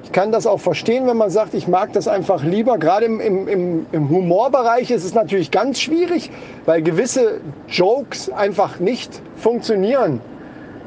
Ich 0.04 0.12
kann 0.14 0.32
das 0.32 0.48
auch 0.48 0.60
verstehen, 0.60 1.08
wenn 1.08 1.18
man 1.18 1.30
sagt, 1.30 1.54
ich 1.54 1.68
mag 1.68 1.94
das 1.94 2.08
einfach 2.08 2.44
lieber. 2.44 2.78
Gerade 2.78 3.06
im, 3.06 3.20
im, 3.20 3.86
im 3.92 4.10
Humorbereich 4.10 4.90
ist 4.92 5.04
es 5.04 5.14
natürlich 5.14 5.52
ganz 5.52 5.80
schwierig, 5.80 6.32
weil 6.66 6.82
gewisse 6.82 7.42
Jokes 7.68 8.30
einfach 8.30 8.80
nicht 8.80 9.22
funktionieren 9.36 10.22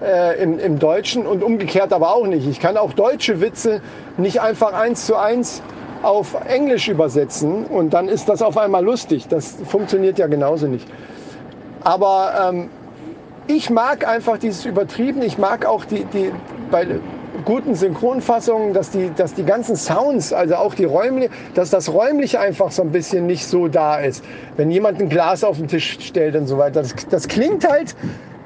äh, 0.03 0.43
im, 0.43 0.59
im 0.59 0.79
Deutschen 0.79 1.27
und 1.27 1.43
umgekehrt 1.43 1.93
aber 1.93 2.15
auch 2.15 2.27
nicht. 2.27 2.49
Ich 2.49 2.61
kann 2.61 2.77
auch 2.77 2.93
deutsche 2.95 3.41
Witze 3.41 3.83
nicht 4.17 4.41
einfach 4.41 4.73
eins 4.73 5.07
zu 5.07 5.17
eins 5.17 5.63
auf 6.03 6.37
Englisch 6.47 6.89
übersetzen 6.89 7.65
und 7.67 7.95
dann 7.95 8.09
ist 8.09 8.29
das 8.29 8.43
auf 8.43 8.59
einmal 8.59 8.85
lustig. 8.85 9.29
Das 9.29 9.57
funktioniert 9.67 10.19
ja 10.19 10.27
genauso 10.27 10.67
nicht. 10.67 10.87
Aber 11.83 12.51
ähm, 12.51 12.69
ich 13.47 13.71
mag 13.71 14.07
einfach 14.07 14.39
dieses 14.39 14.65
Übertrieben. 14.65 15.23
Ich 15.23 15.39
mag 15.39 15.67
auch 15.67 15.85
die, 15.85 16.05
die 16.05 16.33
bei 16.71 16.87
guten 17.45 17.75
Synchronfassungen, 17.75 18.73
dass 18.73 18.91
die, 18.91 19.11
dass 19.17 19.35
die 19.35 19.45
ganzen 19.45 19.77
Sounds, 19.77 20.33
also 20.33 20.57
auch 20.57 20.75
die 20.75 20.85
räumliche, 20.85 21.31
dass 21.55 21.71
das 21.71 21.93
räumliche 21.93 22.41
einfach 22.41 22.71
so 22.71 22.83
ein 22.83 22.91
bisschen 22.91 23.27
nicht 23.27 23.47
so 23.47 23.69
da 23.69 23.99
ist. 23.99 24.25
Wenn 24.57 24.71
jemand 24.71 25.01
ein 25.01 25.09
Glas 25.09 25.45
auf 25.45 25.59
den 25.59 25.69
Tisch 25.69 25.99
stellt 26.01 26.37
und 26.37 26.47
so 26.47 26.59
weiter. 26.59 26.83
Das, 26.83 26.95
das 27.11 27.29
klingt 27.29 27.69
halt 27.69 27.95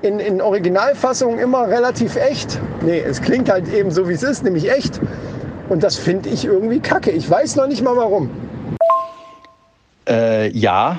in, 0.02 0.20
in 0.20 0.40
Originalfassungen 0.40 1.38
immer 1.38 1.68
relativ 1.68 2.16
echt. 2.16 2.58
Nee, 2.82 3.00
es 3.00 3.20
klingt 3.20 3.50
halt 3.50 3.72
eben 3.72 3.90
so, 3.90 4.08
wie 4.08 4.14
es 4.14 4.22
ist, 4.22 4.42
nämlich 4.42 4.70
echt. 4.70 5.00
Und 5.68 5.82
das 5.82 5.96
finde 5.96 6.28
ich 6.30 6.44
irgendwie 6.44 6.80
kacke. 6.80 7.10
Ich 7.10 7.28
weiß 7.28 7.56
noch 7.56 7.66
nicht 7.66 7.82
mal 7.82 7.96
warum. 7.96 8.30
Äh, 10.08 10.48
ja, 10.50 10.98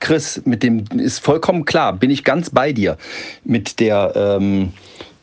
Chris, 0.00 0.42
mit 0.44 0.62
dem 0.62 0.84
ist 0.98 1.20
vollkommen 1.20 1.64
klar, 1.64 1.92
bin 1.92 2.10
ich 2.10 2.24
ganz 2.24 2.50
bei 2.50 2.72
dir 2.72 2.96
mit 3.44 3.80
der 3.80 4.12
ähm, 4.14 4.72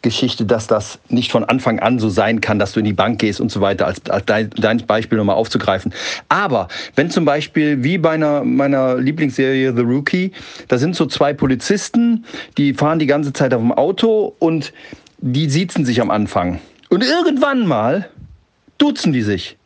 Geschichte, 0.05 0.45
dass 0.45 0.67
das 0.67 0.99
nicht 1.09 1.31
von 1.31 1.43
Anfang 1.43 1.79
an 1.79 1.97
so 1.97 2.09
sein 2.09 2.39
kann, 2.39 2.59
dass 2.59 2.73
du 2.73 2.79
in 2.79 2.85
die 2.85 2.93
Bank 2.93 3.17
gehst 3.19 3.41
und 3.41 3.51
so 3.51 3.59
weiter, 3.59 3.88
als, 3.88 4.07
als 4.07 4.23
dein, 4.25 4.51
dein 4.51 4.77
Beispiel 4.85 5.17
nochmal 5.17 5.35
aufzugreifen. 5.35 5.93
Aber 6.29 6.67
wenn 6.95 7.09
zum 7.09 7.25
Beispiel, 7.25 7.83
wie 7.83 7.97
bei 7.97 8.11
einer, 8.11 8.43
meiner 8.43 8.97
Lieblingsserie 8.97 9.73
The 9.75 9.81
Rookie, 9.81 10.31
da 10.67 10.77
sind 10.77 10.95
so 10.95 11.07
zwei 11.07 11.33
Polizisten, 11.33 12.23
die 12.57 12.75
fahren 12.75 12.99
die 12.99 13.07
ganze 13.07 13.33
Zeit 13.33 13.51
auf 13.51 13.61
dem 13.61 13.71
Auto 13.71 14.35
und 14.38 14.73
die 15.17 15.49
siezen 15.49 15.85
sich 15.85 15.99
am 15.99 16.11
Anfang. 16.11 16.59
Und 16.89 17.03
irgendwann 17.03 17.65
mal 17.65 18.07
duzen 18.77 19.11
die 19.11 19.23
sich. 19.23 19.57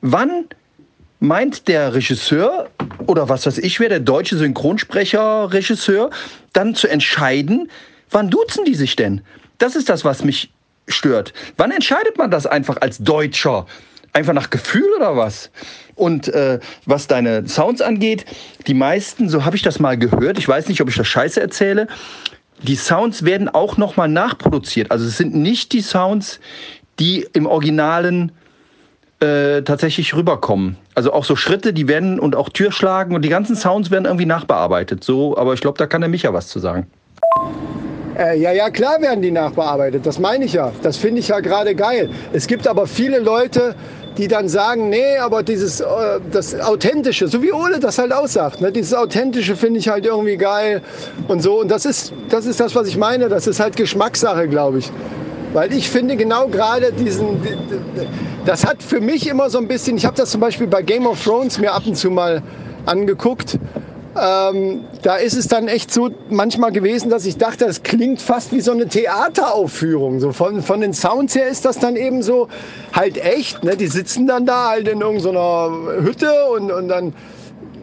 Wann 0.00 0.46
meint 1.20 1.68
der 1.68 1.94
Regisseur 1.94 2.68
oder 3.12 3.28
was 3.28 3.44
weiß 3.44 3.58
ich 3.58 3.78
wer, 3.78 3.90
der 3.90 4.00
deutsche 4.00 4.38
Synchronsprecher, 4.38 5.52
Regisseur, 5.52 6.08
dann 6.54 6.74
zu 6.74 6.88
entscheiden, 6.88 7.70
wann 8.10 8.30
duzen 8.30 8.64
die 8.64 8.74
sich 8.74 8.96
denn? 8.96 9.20
Das 9.58 9.76
ist 9.76 9.90
das, 9.90 10.02
was 10.02 10.24
mich 10.24 10.50
stört. 10.88 11.34
Wann 11.58 11.72
entscheidet 11.72 12.16
man 12.16 12.30
das 12.30 12.46
einfach 12.46 12.78
als 12.80 12.96
Deutscher? 12.96 13.66
Einfach 14.14 14.32
nach 14.32 14.48
Gefühl 14.48 14.88
oder 14.96 15.14
was? 15.14 15.50
Und 15.94 16.28
äh, 16.28 16.58
was 16.86 17.06
deine 17.06 17.46
Sounds 17.46 17.82
angeht, 17.82 18.24
die 18.66 18.74
meisten, 18.74 19.28
so 19.28 19.44
habe 19.44 19.56
ich 19.56 19.62
das 19.62 19.78
mal 19.78 19.98
gehört, 19.98 20.38
ich 20.38 20.48
weiß 20.48 20.68
nicht, 20.68 20.80
ob 20.80 20.88
ich 20.88 20.96
das 20.96 21.06
scheiße 21.06 21.38
erzähle, 21.38 21.88
die 22.62 22.76
Sounds 22.76 23.26
werden 23.26 23.50
auch 23.50 23.76
nochmal 23.76 24.08
nachproduziert. 24.08 24.90
Also 24.90 25.04
es 25.04 25.18
sind 25.18 25.34
nicht 25.34 25.72
die 25.72 25.82
Sounds, 25.82 26.40
die 26.98 27.26
im 27.34 27.44
Originalen 27.44 28.32
äh, 29.22 29.62
tatsächlich 29.62 30.14
rüberkommen. 30.14 30.76
Also 30.94 31.12
auch 31.12 31.24
so 31.24 31.36
Schritte, 31.36 31.72
die 31.72 31.88
werden 31.88 32.18
und 32.18 32.36
auch 32.36 32.48
Türschlagen 32.48 33.14
und 33.14 33.22
die 33.22 33.28
ganzen 33.28 33.56
Sounds 33.56 33.90
werden 33.90 34.04
irgendwie 34.04 34.26
nachbearbeitet. 34.26 35.04
So, 35.04 35.36
aber 35.36 35.54
ich 35.54 35.60
glaube, 35.60 35.78
da 35.78 35.86
kann 35.86 36.00
der 36.00 36.10
Micha 36.10 36.32
was 36.32 36.48
zu 36.48 36.58
sagen. 36.58 36.86
Äh, 38.18 38.38
ja, 38.38 38.52
ja, 38.52 38.68
klar 38.70 39.00
werden 39.00 39.22
die 39.22 39.30
nachbearbeitet. 39.30 40.04
Das 40.04 40.18
meine 40.18 40.44
ich 40.44 40.52
ja. 40.52 40.72
Das 40.82 40.96
finde 40.96 41.20
ich 41.20 41.28
ja 41.28 41.40
gerade 41.40 41.74
geil. 41.74 42.10
Es 42.32 42.46
gibt 42.46 42.66
aber 42.66 42.86
viele 42.86 43.20
Leute, 43.20 43.74
die 44.18 44.28
dann 44.28 44.48
sagen, 44.48 44.90
nee, 44.90 45.16
aber 45.16 45.42
dieses 45.42 45.80
äh, 45.80 45.84
das 46.30 46.58
Authentische, 46.60 47.28
so 47.28 47.42
wie 47.42 47.52
Ole 47.52 47.80
das 47.80 47.98
halt 47.98 48.12
aussagt, 48.12 48.60
ne? 48.60 48.70
dieses 48.70 48.92
Authentische 48.92 49.56
finde 49.56 49.80
ich 49.80 49.88
halt 49.88 50.04
irgendwie 50.04 50.36
geil 50.36 50.82
und 51.28 51.42
so. 51.42 51.60
Und 51.60 51.70
das 51.70 51.86
ist, 51.86 52.12
das 52.28 52.44
ist 52.44 52.60
das, 52.60 52.74
was 52.74 52.88
ich 52.88 52.96
meine. 52.96 53.28
Das 53.28 53.46
ist 53.46 53.60
halt 53.60 53.76
Geschmackssache, 53.76 54.48
glaube 54.48 54.78
ich. 54.78 54.92
Weil 55.52 55.72
ich 55.74 55.90
finde 55.90 56.16
genau 56.16 56.48
gerade 56.48 56.92
diesen, 56.92 57.40
das 58.46 58.64
hat 58.66 58.82
für 58.82 59.00
mich 59.00 59.28
immer 59.28 59.50
so 59.50 59.58
ein 59.58 59.68
bisschen, 59.68 59.96
ich 59.96 60.06
habe 60.06 60.16
das 60.16 60.30
zum 60.30 60.40
Beispiel 60.40 60.66
bei 60.66 60.82
Game 60.82 61.06
of 61.06 61.22
Thrones 61.22 61.58
mir 61.58 61.72
ab 61.72 61.82
und 61.86 61.96
zu 61.96 62.10
mal 62.10 62.42
angeguckt. 62.86 63.58
Ähm, 64.14 64.84
da 65.02 65.16
ist 65.16 65.34
es 65.34 65.48
dann 65.48 65.68
echt 65.68 65.92
so 65.92 66.10
manchmal 66.28 66.70
gewesen, 66.70 67.08
dass 67.08 67.24
ich 67.24 67.38
dachte, 67.38 67.66
das 67.66 67.82
klingt 67.82 68.20
fast 68.20 68.52
wie 68.52 68.60
so 68.60 68.72
eine 68.72 68.86
Theateraufführung. 68.86 70.20
So 70.20 70.32
von, 70.32 70.62
von 70.62 70.82
den 70.82 70.92
Sounds 70.92 71.34
her 71.34 71.48
ist 71.48 71.64
das 71.64 71.78
dann 71.78 71.96
eben 71.96 72.22
so 72.22 72.48
halt 72.92 73.16
echt. 73.16 73.64
Ne? 73.64 73.76
Die 73.76 73.86
sitzen 73.86 74.26
dann 74.26 74.44
da 74.44 74.70
halt 74.70 74.88
in 74.88 75.00
irgendeiner 75.00 75.70
Hütte 76.02 76.30
und, 76.54 76.70
und 76.70 76.88
dann 76.88 77.14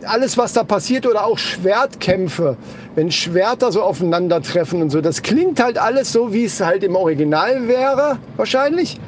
alles, 0.05 0.37
was 0.37 0.53
da 0.53 0.63
passiert 0.63 1.07
oder 1.07 1.25
auch 1.25 1.37
Schwertkämpfe, 1.37 2.57
wenn 2.99 3.11
Schwerter 3.11 3.71
so 3.71 3.81
aufeinandertreffen 3.81 4.81
und 4.81 4.89
so, 4.89 4.99
das 4.99 5.21
klingt 5.21 5.63
halt 5.63 5.77
alles 5.77 6.11
so, 6.11 6.33
wie 6.33 6.43
es 6.43 6.59
halt 6.59 6.83
im 6.83 6.97
Original 6.97 7.69
wäre, 7.69 8.17
wahrscheinlich. 8.35 8.99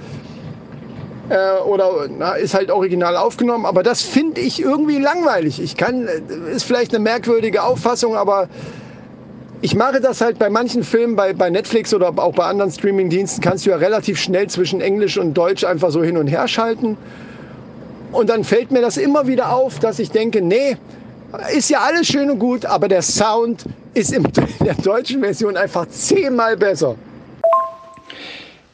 Äh, 1.27 1.61
oder 1.65 2.07
na, 2.07 2.35
ist 2.35 2.53
halt 2.53 2.71
original 2.71 3.17
aufgenommen, 3.17 3.65
aber 3.65 3.83
das 3.83 4.01
finde 4.01 4.39
ich 4.39 4.61
irgendwie 4.61 4.97
langweilig. 4.97 5.61
Ich 5.61 5.75
kann, 5.75 6.07
ist 6.53 6.63
vielleicht 6.63 6.95
eine 6.95 7.03
merkwürdige 7.03 7.63
Auffassung, 7.63 8.15
aber 8.15 8.47
ich 9.59 9.75
mache 9.75 9.99
das 9.99 10.21
halt 10.21 10.39
bei 10.39 10.49
manchen 10.49 10.85
Filmen, 10.85 11.17
bei, 11.17 11.33
bei 11.33 11.49
Netflix 11.49 11.93
oder 11.93 12.13
auch 12.17 12.33
bei 12.33 12.45
anderen 12.45 12.71
Streamingdiensten, 12.71 13.43
kannst 13.43 13.65
du 13.65 13.71
ja 13.71 13.75
relativ 13.75 14.17
schnell 14.17 14.47
zwischen 14.47 14.79
Englisch 14.79 15.17
und 15.17 15.33
Deutsch 15.33 15.65
einfach 15.65 15.91
so 15.91 16.01
hin 16.01 16.15
und 16.15 16.27
her 16.27 16.47
schalten. 16.47 16.95
Und 18.13 18.29
dann 18.29 18.45
fällt 18.45 18.71
mir 18.71 18.81
das 18.81 18.95
immer 18.95 19.27
wieder 19.27 19.53
auf, 19.53 19.79
dass 19.79 19.99
ich 19.99 20.11
denke, 20.11 20.41
nee, 20.41 20.77
ist 21.53 21.69
ja 21.69 21.79
alles 21.79 22.07
schön 22.07 22.29
und 22.29 22.39
gut, 22.39 22.65
aber 22.65 22.87
der 22.87 23.01
Sound 23.01 23.65
ist 23.93 24.13
in 24.13 24.27
der 24.63 24.75
deutschen 24.75 25.21
Version 25.21 25.57
einfach 25.57 25.87
zehnmal 25.89 26.57
besser. 26.57 26.95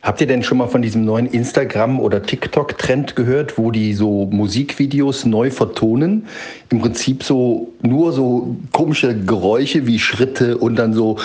Habt 0.08 0.22
ihr 0.22 0.28
denn 0.28 0.42
schon 0.42 0.60
mal 0.60 0.68
von 0.68 0.82
diesem 0.82 1.04
neuen 1.04 1.28
Instagram- 1.28 2.00
oder 2.00 2.24
TikTok-Trend 2.24 3.18
gehört, 3.18 3.58
wo 3.58 3.72
die 3.72 3.94
so 3.94 4.26
Musikvideos 4.32 5.26
neu 5.26 5.52
vertonen? 5.52 6.28
Im 6.70 6.80
Prinzip 6.80 7.24
so 7.24 7.74
nur 7.82 8.14
so 8.14 8.56
komische 8.72 9.20
Geräusche 9.20 9.86
wie 9.86 10.00
Schritte 10.00 10.60
und 10.60 10.78
dann 10.78 10.94
so 10.94 11.18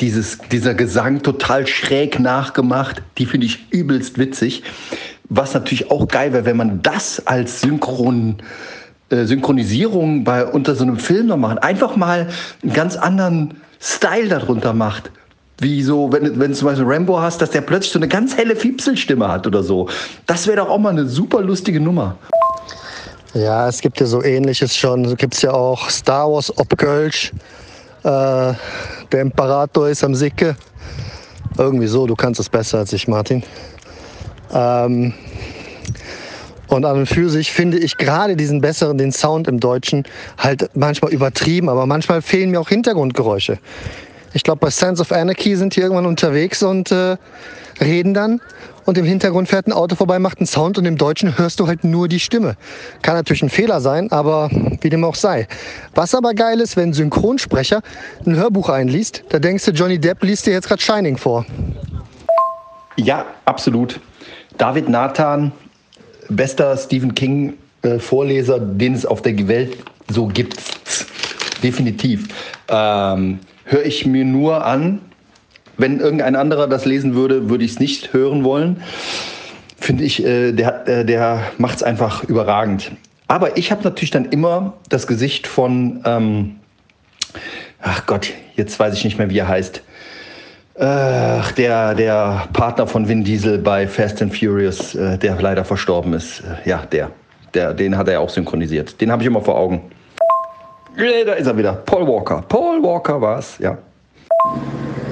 dieses, 0.00 0.38
dieser 0.50 0.74
Gesang 0.74 1.22
total 1.22 1.68
schräg 1.68 2.18
nachgemacht. 2.18 3.02
Die 3.18 3.26
finde 3.26 3.46
ich 3.46 3.66
übelst 3.70 4.18
witzig. 4.18 4.64
Was 5.28 5.54
natürlich 5.54 5.92
auch 5.92 6.08
geil 6.08 6.32
wäre, 6.32 6.44
wenn 6.44 6.56
man 6.56 6.82
das 6.82 7.24
als 7.26 7.60
Synchron 7.60 8.38
Synchronisierung 9.10 10.24
bei 10.24 10.44
unter 10.44 10.74
so 10.74 10.84
einem 10.84 10.98
Film 10.98 11.26
noch 11.26 11.36
machen. 11.36 11.58
Einfach 11.58 11.96
mal 11.96 12.28
einen 12.62 12.72
ganz 12.72 12.96
anderen 12.96 13.54
Style 13.80 14.28
darunter 14.28 14.72
macht. 14.72 15.10
Wie 15.58 15.82
so, 15.82 16.12
wenn, 16.12 16.40
wenn 16.40 16.50
du 16.50 16.56
zum 16.56 16.66
Beispiel 16.66 16.86
Rambo 16.86 17.20
hast, 17.20 17.40
dass 17.40 17.50
der 17.50 17.60
plötzlich 17.60 17.92
so 17.92 17.98
eine 17.98 18.08
ganz 18.08 18.36
helle 18.36 18.56
Fiepselstimme 18.56 19.28
hat 19.28 19.46
oder 19.46 19.62
so. 19.62 19.88
Das 20.26 20.46
wäre 20.46 20.56
doch 20.56 20.68
auch 20.68 20.78
mal 20.78 20.90
eine 20.90 21.06
super 21.06 21.42
lustige 21.42 21.80
Nummer. 21.80 22.16
Ja, 23.34 23.68
es 23.68 23.80
gibt 23.80 24.00
ja 24.00 24.06
so 24.06 24.22
ähnliches 24.22 24.76
schon. 24.76 25.06
So 25.06 25.16
gibt 25.16 25.34
es 25.34 25.42
ja 25.42 25.52
auch 25.52 25.90
Star 25.90 26.30
Wars 26.30 26.56
Obkölsch. 26.56 27.32
Äh, 28.02 28.52
der 29.12 29.20
Imperator 29.20 29.88
ist 29.88 30.02
am 30.02 30.14
Sicke. 30.14 30.56
Irgendwie 31.56 31.86
so, 31.86 32.06
du 32.06 32.16
kannst 32.16 32.40
es 32.40 32.48
besser 32.48 32.78
als 32.78 32.92
ich, 32.92 33.06
Martin. 33.06 33.42
Ähm, 34.52 35.14
und 36.68 36.84
an 36.84 36.98
und 36.98 37.06
für 37.06 37.28
sich 37.28 37.52
finde 37.52 37.78
ich 37.78 37.96
gerade 37.96 38.36
diesen 38.36 38.60
besseren, 38.60 38.98
den 38.98 39.12
Sound 39.12 39.48
im 39.48 39.60
Deutschen, 39.60 40.04
halt 40.38 40.70
manchmal 40.74 41.12
übertrieben, 41.12 41.68
aber 41.68 41.86
manchmal 41.86 42.22
fehlen 42.22 42.50
mir 42.50 42.60
auch 42.60 42.68
Hintergrundgeräusche. 42.68 43.58
Ich 44.32 44.42
glaube, 44.42 44.58
bei 44.58 44.70
Sense 44.70 45.00
of 45.00 45.12
Anarchy 45.12 45.54
sind 45.54 45.76
die 45.76 45.80
irgendwann 45.80 46.06
unterwegs 46.06 46.62
und 46.62 46.90
äh, 46.90 47.16
reden 47.80 48.14
dann. 48.14 48.40
Und 48.84 48.98
im 48.98 49.04
Hintergrund 49.04 49.48
fährt 49.48 49.66
ein 49.66 49.72
Auto 49.72 49.96
vorbei, 49.96 50.18
macht 50.18 50.38
einen 50.38 50.46
Sound 50.46 50.76
und 50.76 50.84
im 50.84 50.98
Deutschen 50.98 51.38
hörst 51.38 51.60
du 51.60 51.66
halt 51.66 51.84
nur 51.84 52.08
die 52.08 52.20
Stimme. 52.20 52.56
Kann 53.00 53.14
natürlich 53.14 53.42
ein 53.42 53.48
Fehler 53.48 53.80
sein, 53.80 54.10
aber 54.12 54.50
wie 54.80 54.90
dem 54.90 55.04
auch 55.04 55.14
sei. 55.14 55.46
Was 55.94 56.14
aber 56.14 56.34
geil 56.34 56.60
ist, 56.60 56.76
wenn 56.76 56.90
ein 56.90 56.92
Synchronsprecher 56.92 57.80
ein 58.26 58.36
Hörbuch 58.36 58.68
einliest, 58.68 59.24
da 59.30 59.38
denkst 59.38 59.64
du, 59.64 59.70
Johnny 59.70 59.98
Depp 59.98 60.22
liest 60.22 60.46
dir 60.46 60.52
jetzt 60.52 60.68
gerade 60.68 60.82
Shining 60.82 61.16
vor. 61.16 61.46
Ja, 62.96 63.24
absolut. 63.46 64.00
David 64.58 64.88
Nathan 64.88 65.52
bester 66.28 66.76
Stephen 66.76 67.14
King 67.14 67.54
äh, 67.82 67.98
Vorleser, 67.98 68.58
den 68.58 68.94
es 68.94 69.06
auf 69.06 69.22
der 69.22 69.48
Welt 69.48 69.76
so 70.08 70.26
gibt. 70.26 70.56
Definitiv. 71.62 72.28
Ähm, 72.68 73.40
Höre 73.64 73.86
ich 73.86 74.04
mir 74.04 74.24
nur 74.24 74.64
an. 74.64 75.00
Wenn 75.76 75.98
irgendein 75.98 76.36
anderer 76.36 76.68
das 76.68 76.84
lesen 76.84 77.14
würde, 77.14 77.48
würde 77.48 77.64
ich 77.64 77.72
es 77.72 77.80
nicht 77.80 78.12
hören 78.12 78.44
wollen. 78.44 78.82
Finde 79.78 80.04
ich, 80.04 80.24
äh, 80.24 80.52
der, 80.52 80.86
äh, 80.86 81.04
der 81.04 81.42
macht 81.58 81.76
es 81.76 81.82
einfach 81.82 82.24
überragend. 82.24 82.92
Aber 83.26 83.56
ich 83.56 83.70
habe 83.70 83.82
natürlich 83.82 84.10
dann 84.10 84.26
immer 84.26 84.74
das 84.88 85.06
Gesicht 85.06 85.46
von, 85.46 86.02
ähm, 86.04 86.56
ach 87.80 88.06
Gott, 88.06 88.32
jetzt 88.56 88.78
weiß 88.78 88.94
ich 88.94 89.04
nicht 89.04 89.18
mehr, 89.18 89.30
wie 89.30 89.38
er 89.38 89.48
heißt. 89.48 89.82
Ach, 90.76 91.52
der, 91.52 91.94
der 91.94 92.48
Partner 92.52 92.86
von 92.86 93.08
Vin 93.08 93.22
Diesel 93.22 93.58
bei 93.58 93.86
Fast 93.86 94.20
and 94.20 94.36
Furious, 94.36 94.96
äh, 94.96 95.16
der 95.18 95.40
leider 95.40 95.64
verstorben 95.64 96.14
ist. 96.14 96.40
Äh, 96.40 96.68
ja, 96.68 96.82
der. 96.90 97.10
der. 97.54 97.74
Den 97.74 97.96
hat 97.96 98.08
er 98.08 98.20
auch 98.20 98.28
synchronisiert. 98.28 99.00
Den 99.00 99.12
habe 99.12 99.22
ich 99.22 99.28
immer 99.28 99.40
vor 99.40 99.56
Augen. 99.56 99.82
Da 100.96 101.32
ist 101.34 101.46
er 101.46 101.56
wieder. 101.56 101.74
Paul 101.86 102.06
Walker. 102.08 102.42
Paul 102.48 102.82
Walker 102.82 103.20
war 103.20 103.38
es, 103.38 103.56
ja. 103.58 103.78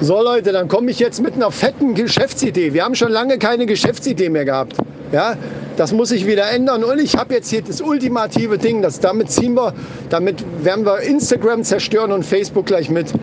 So 0.01 0.21
Leute, 0.21 0.51
dann 0.51 0.67
komme 0.67 0.91
ich 0.91 0.99
jetzt 0.99 1.21
mit 1.21 1.35
einer 1.35 1.49
fetten 1.49 1.93
Geschäftsidee. 1.93 2.73
Wir 2.73 2.83
haben 2.83 2.95
schon 2.95 3.11
lange 3.11 3.37
keine 3.37 3.65
Geschäftsidee 3.65 4.27
mehr 4.27 4.43
gehabt. 4.43 4.75
Ja, 5.13 5.35
das 5.77 5.93
muss 5.93 6.09
sich 6.09 6.27
wieder 6.27 6.51
ändern. 6.51 6.83
Und 6.83 6.99
ich 6.99 7.15
habe 7.15 7.35
jetzt 7.35 7.49
hier 7.49 7.61
das 7.61 7.79
ultimative 7.79 8.57
Ding. 8.57 8.81
Das, 8.81 8.99
damit 8.99 9.31
ziehen 9.31 9.55
wir, 9.55 9.73
damit 10.09 10.43
werden 10.61 10.85
wir 10.85 10.99
Instagram 10.99 11.63
zerstören 11.63 12.11
und 12.11 12.25
Facebook 12.25 12.65
gleich 12.65 12.89
mit. 12.89 13.13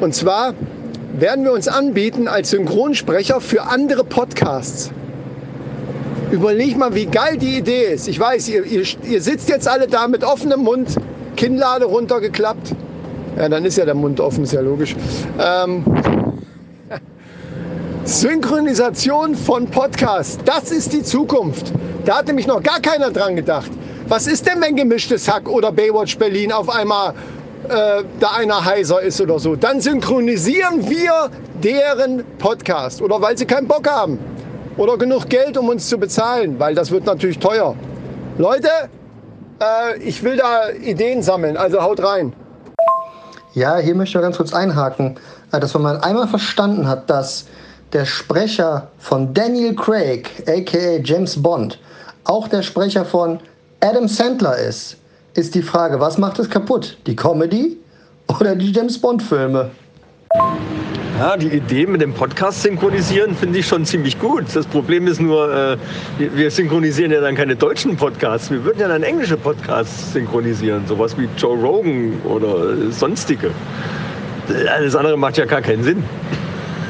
Und 0.00 0.14
zwar 0.14 0.54
werden 1.20 1.44
wir 1.44 1.52
uns 1.52 1.68
anbieten 1.68 2.28
als 2.28 2.50
Synchronsprecher 2.50 3.40
für 3.40 3.62
andere 3.62 4.04
Podcasts. 4.04 4.90
Überleg 6.30 6.76
mal, 6.76 6.94
wie 6.94 7.06
geil 7.06 7.38
die 7.38 7.58
Idee 7.58 7.94
ist. 7.94 8.08
Ich 8.08 8.18
weiß, 8.18 8.48
ihr, 8.48 8.64
ihr, 8.64 8.82
ihr 9.04 9.22
sitzt 9.22 9.48
jetzt 9.48 9.68
alle 9.68 9.86
da 9.86 10.08
mit 10.08 10.24
offenem 10.24 10.60
Mund, 10.60 10.96
Kinnlade 11.36 11.86
runtergeklappt. 11.86 12.74
Ja, 13.38 13.48
dann 13.48 13.64
ist 13.64 13.78
ja 13.78 13.84
der 13.84 13.94
Mund 13.94 14.20
offen, 14.20 14.44
ist 14.44 14.52
ja 14.52 14.60
logisch. 14.60 14.96
Ähm, 15.38 15.84
Synchronisation 18.04 19.34
von 19.34 19.66
Podcasts, 19.68 20.38
das 20.44 20.70
ist 20.70 20.92
die 20.92 21.02
Zukunft. 21.02 21.72
Da 22.04 22.18
hat 22.18 22.26
nämlich 22.26 22.46
noch 22.46 22.62
gar 22.62 22.80
keiner 22.80 23.10
dran 23.10 23.36
gedacht. 23.36 23.70
Was 24.08 24.26
ist 24.26 24.46
denn, 24.46 24.60
wenn 24.60 24.76
gemischtes 24.76 25.28
Hack 25.32 25.48
oder 25.48 25.72
Baywatch 25.72 26.16
Berlin 26.18 26.52
auf 26.52 26.68
einmal 26.68 27.14
äh, 27.68 28.04
da 28.20 28.30
einer 28.36 28.64
heiser 28.64 29.00
ist 29.02 29.20
oder 29.20 29.38
so, 29.38 29.56
dann 29.56 29.80
synchronisieren 29.80 30.88
wir 30.88 31.30
deren 31.62 32.24
Podcast. 32.38 33.02
Oder 33.02 33.20
weil 33.20 33.36
sie 33.36 33.46
keinen 33.46 33.66
Bock 33.66 33.88
haben. 33.88 34.18
Oder 34.76 34.96
genug 34.96 35.28
Geld, 35.28 35.56
um 35.56 35.68
uns 35.68 35.88
zu 35.88 35.98
bezahlen, 35.98 36.58
weil 36.58 36.74
das 36.74 36.90
wird 36.90 37.06
natürlich 37.06 37.38
teuer. 37.38 37.74
Leute, 38.38 38.68
äh, 39.60 39.98
ich 39.98 40.22
will 40.22 40.36
da 40.36 40.70
Ideen 40.70 41.22
sammeln, 41.22 41.56
also 41.56 41.82
haut 41.82 42.02
rein. 42.02 42.32
Ja, 43.54 43.78
hier 43.78 43.94
möchte 43.94 44.18
ich 44.18 44.22
ganz 44.22 44.36
kurz 44.36 44.52
einhaken, 44.52 45.18
äh, 45.52 45.58
dass 45.58 45.74
wenn 45.74 45.82
man 45.82 45.96
einmal 45.98 46.28
verstanden 46.28 46.86
hat, 46.86 47.08
dass 47.08 47.46
der 47.92 48.04
Sprecher 48.04 48.88
von 48.98 49.32
Daniel 49.32 49.74
Craig, 49.74 50.28
aka 50.46 50.98
James 51.02 51.42
Bond, 51.42 51.78
auch 52.24 52.48
der 52.48 52.62
Sprecher 52.62 53.04
von 53.04 53.40
Adam 53.80 54.08
Sandler 54.08 54.58
ist, 54.58 54.98
ist 55.36 55.54
die 55.54 55.62
Frage, 55.62 56.00
was 56.00 56.16
macht 56.18 56.38
es 56.38 56.48
kaputt? 56.48 56.96
Die 57.06 57.14
Comedy 57.14 57.76
oder 58.28 58.56
die 58.56 58.72
James 58.72 58.98
Bond-Filme? 58.98 59.70
Ja, 61.18 61.36
die 61.36 61.48
Idee 61.48 61.86
mit 61.86 62.00
dem 62.00 62.12
Podcast 62.12 62.62
synchronisieren 62.62 63.34
finde 63.34 63.58
ich 63.58 63.66
schon 63.66 63.84
ziemlich 63.84 64.18
gut. 64.18 64.44
Das 64.54 64.66
Problem 64.66 65.06
ist 65.06 65.20
nur, 65.20 65.54
äh, 65.54 65.76
wir 66.18 66.50
synchronisieren 66.50 67.12
ja 67.12 67.20
dann 67.20 67.34
keine 67.34 67.56
deutschen 67.56 67.96
Podcasts. 67.96 68.50
Wir 68.50 68.64
würden 68.64 68.80
ja 68.80 68.88
dann 68.88 69.02
englische 69.02 69.36
Podcasts 69.36 70.12
synchronisieren, 70.12 70.86
sowas 70.86 71.16
wie 71.18 71.28
Joe 71.36 71.56
Rogan 71.56 72.20
oder 72.24 72.90
sonstige. 72.90 73.50
Alles 74.74 74.94
andere 74.94 75.16
macht 75.16 75.36
ja 75.38 75.44
gar 75.44 75.62
keinen 75.62 75.82
Sinn. 75.82 76.04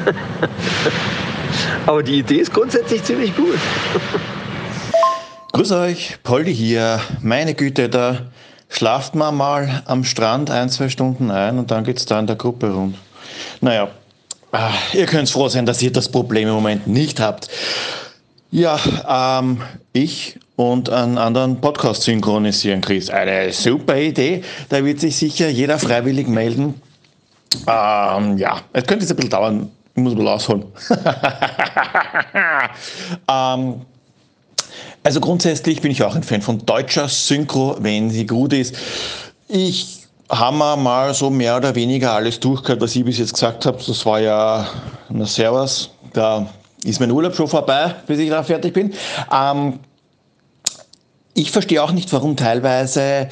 Aber 1.85 2.03
die 2.03 2.19
Idee 2.19 2.37
ist 2.37 2.53
grundsätzlich 2.53 3.03
ziemlich 3.03 3.35
gut. 3.35 3.57
Grüß 5.53 5.71
euch, 5.71 6.17
Poldi 6.23 6.53
hier. 6.53 6.99
Meine 7.21 7.53
Güte, 7.53 7.89
da 7.89 8.19
schlaft 8.69 9.15
man 9.15 9.35
mal 9.35 9.83
am 9.85 10.03
Strand 10.03 10.49
ein, 10.49 10.69
zwei 10.69 10.89
Stunden 10.89 11.31
ein 11.31 11.59
und 11.59 11.71
dann 11.71 11.83
geht 11.83 11.97
es 11.97 12.05
da 12.05 12.19
in 12.19 12.27
der 12.27 12.35
Gruppe 12.35 12.71
rund. 12.71 12.97
Naja, 13.61 13.89
ah, 14.51 14.71
ihr 14.93 15.05
könnt 15.05 15.29
froh 15.29 15.47
sein, 15.49 15.65
dass 15.65 15.81
ihr 15.81 15.91
das 15.91 16.09
Problem 16.09 16.47
im 16.47 16.55
Moment 16.55 16.87
nicht 16.87 17.19
habt. 17.19 17.49
Ja, 18.49 18.79
ähm, 19.39 19.61
ich 19.93 20.39
und 20.55 20.89
einen 20.89 21.17
anderen 21.17 21.59
Podcast 21.61 22.03
synchronisieren, 22.03 22.81
Chris. 22.81 23.09
Eine 23.09 23.51
super 23.51 23.97
Idee. 23.97 24.43
Da 24.69 24.83
wird 24.83 24.99
sich 24.99 25.15
sicher 25.15 25.49
jeder 25.49 25.77
freiwillig 25.77 26.27
melden. 26.27 26.81
Ähm, 27.67 28.37
ja, 28.37 28.61
es 28.73 28.85
könnte 28.85 29.03
jetzt 29.03 29.11
ein 29.11 29.15
bisschen 29.17 29.29
dauern. 29.29 29.71
Ich 29.95 30.01
muss 30.01 30.15
mal 30.15 30.27
ausholen. 30.27 30.65
ähm, 33.29 33.81
also 35.07 35.21
grundsätzlich 35.21 35.79
bin 35.79 35.89
ich 35.89 36.03
auch 36.03 36.15
ein 36.15 36.23
Fan 36.23 36.41
von 36.41 36.65
deutscher 36.65 37.07
Synchro, 37.07 37.77
wenn 37.79 38.09
sie 38.09 38.25
gut 38.25 38.51
ist. 38.51 38.75
Ich 39.47 39.99
habe 40.29 40.57
mal 40.57 41.13
so 41.13 41.29
mehr 41.29 41.55
oder 41.55 41.75
weniger 41.75 42.11
alles 42.11 42.41
durchgehört, 42.41 42.81
was 42.81 42.93
ich 42.93 43.05
bis 43.05 43.17
jetzt 43.17 43.31
gesagt 43.31 43.65
habe. 43.65 43.77
Das 43.87 44.05
war 44.05 44.19
ja, 44.19 44.67
na 45.07 45.25
Servus, 45.25 45.91
da 46.11 46.45
ist 46.83 46.99
mein 46.99 47.09
Urlaub 47.09 47.33
schon 47.33 47.47
vorbei, 47.47 47.95
bis 48.05 48.19
ich 48.19 48.29
da 48.29 48.43
fertig 48.43 48.73
bin. 48.73 48.93
Ähm, 49.31 49.79
ich 51.33 51.51
verstehe 51.51 51.81
auch 51.81 51.93
nicht, 51.93 52.11
warum 52.11 52.35
teilweise 52.35 53.29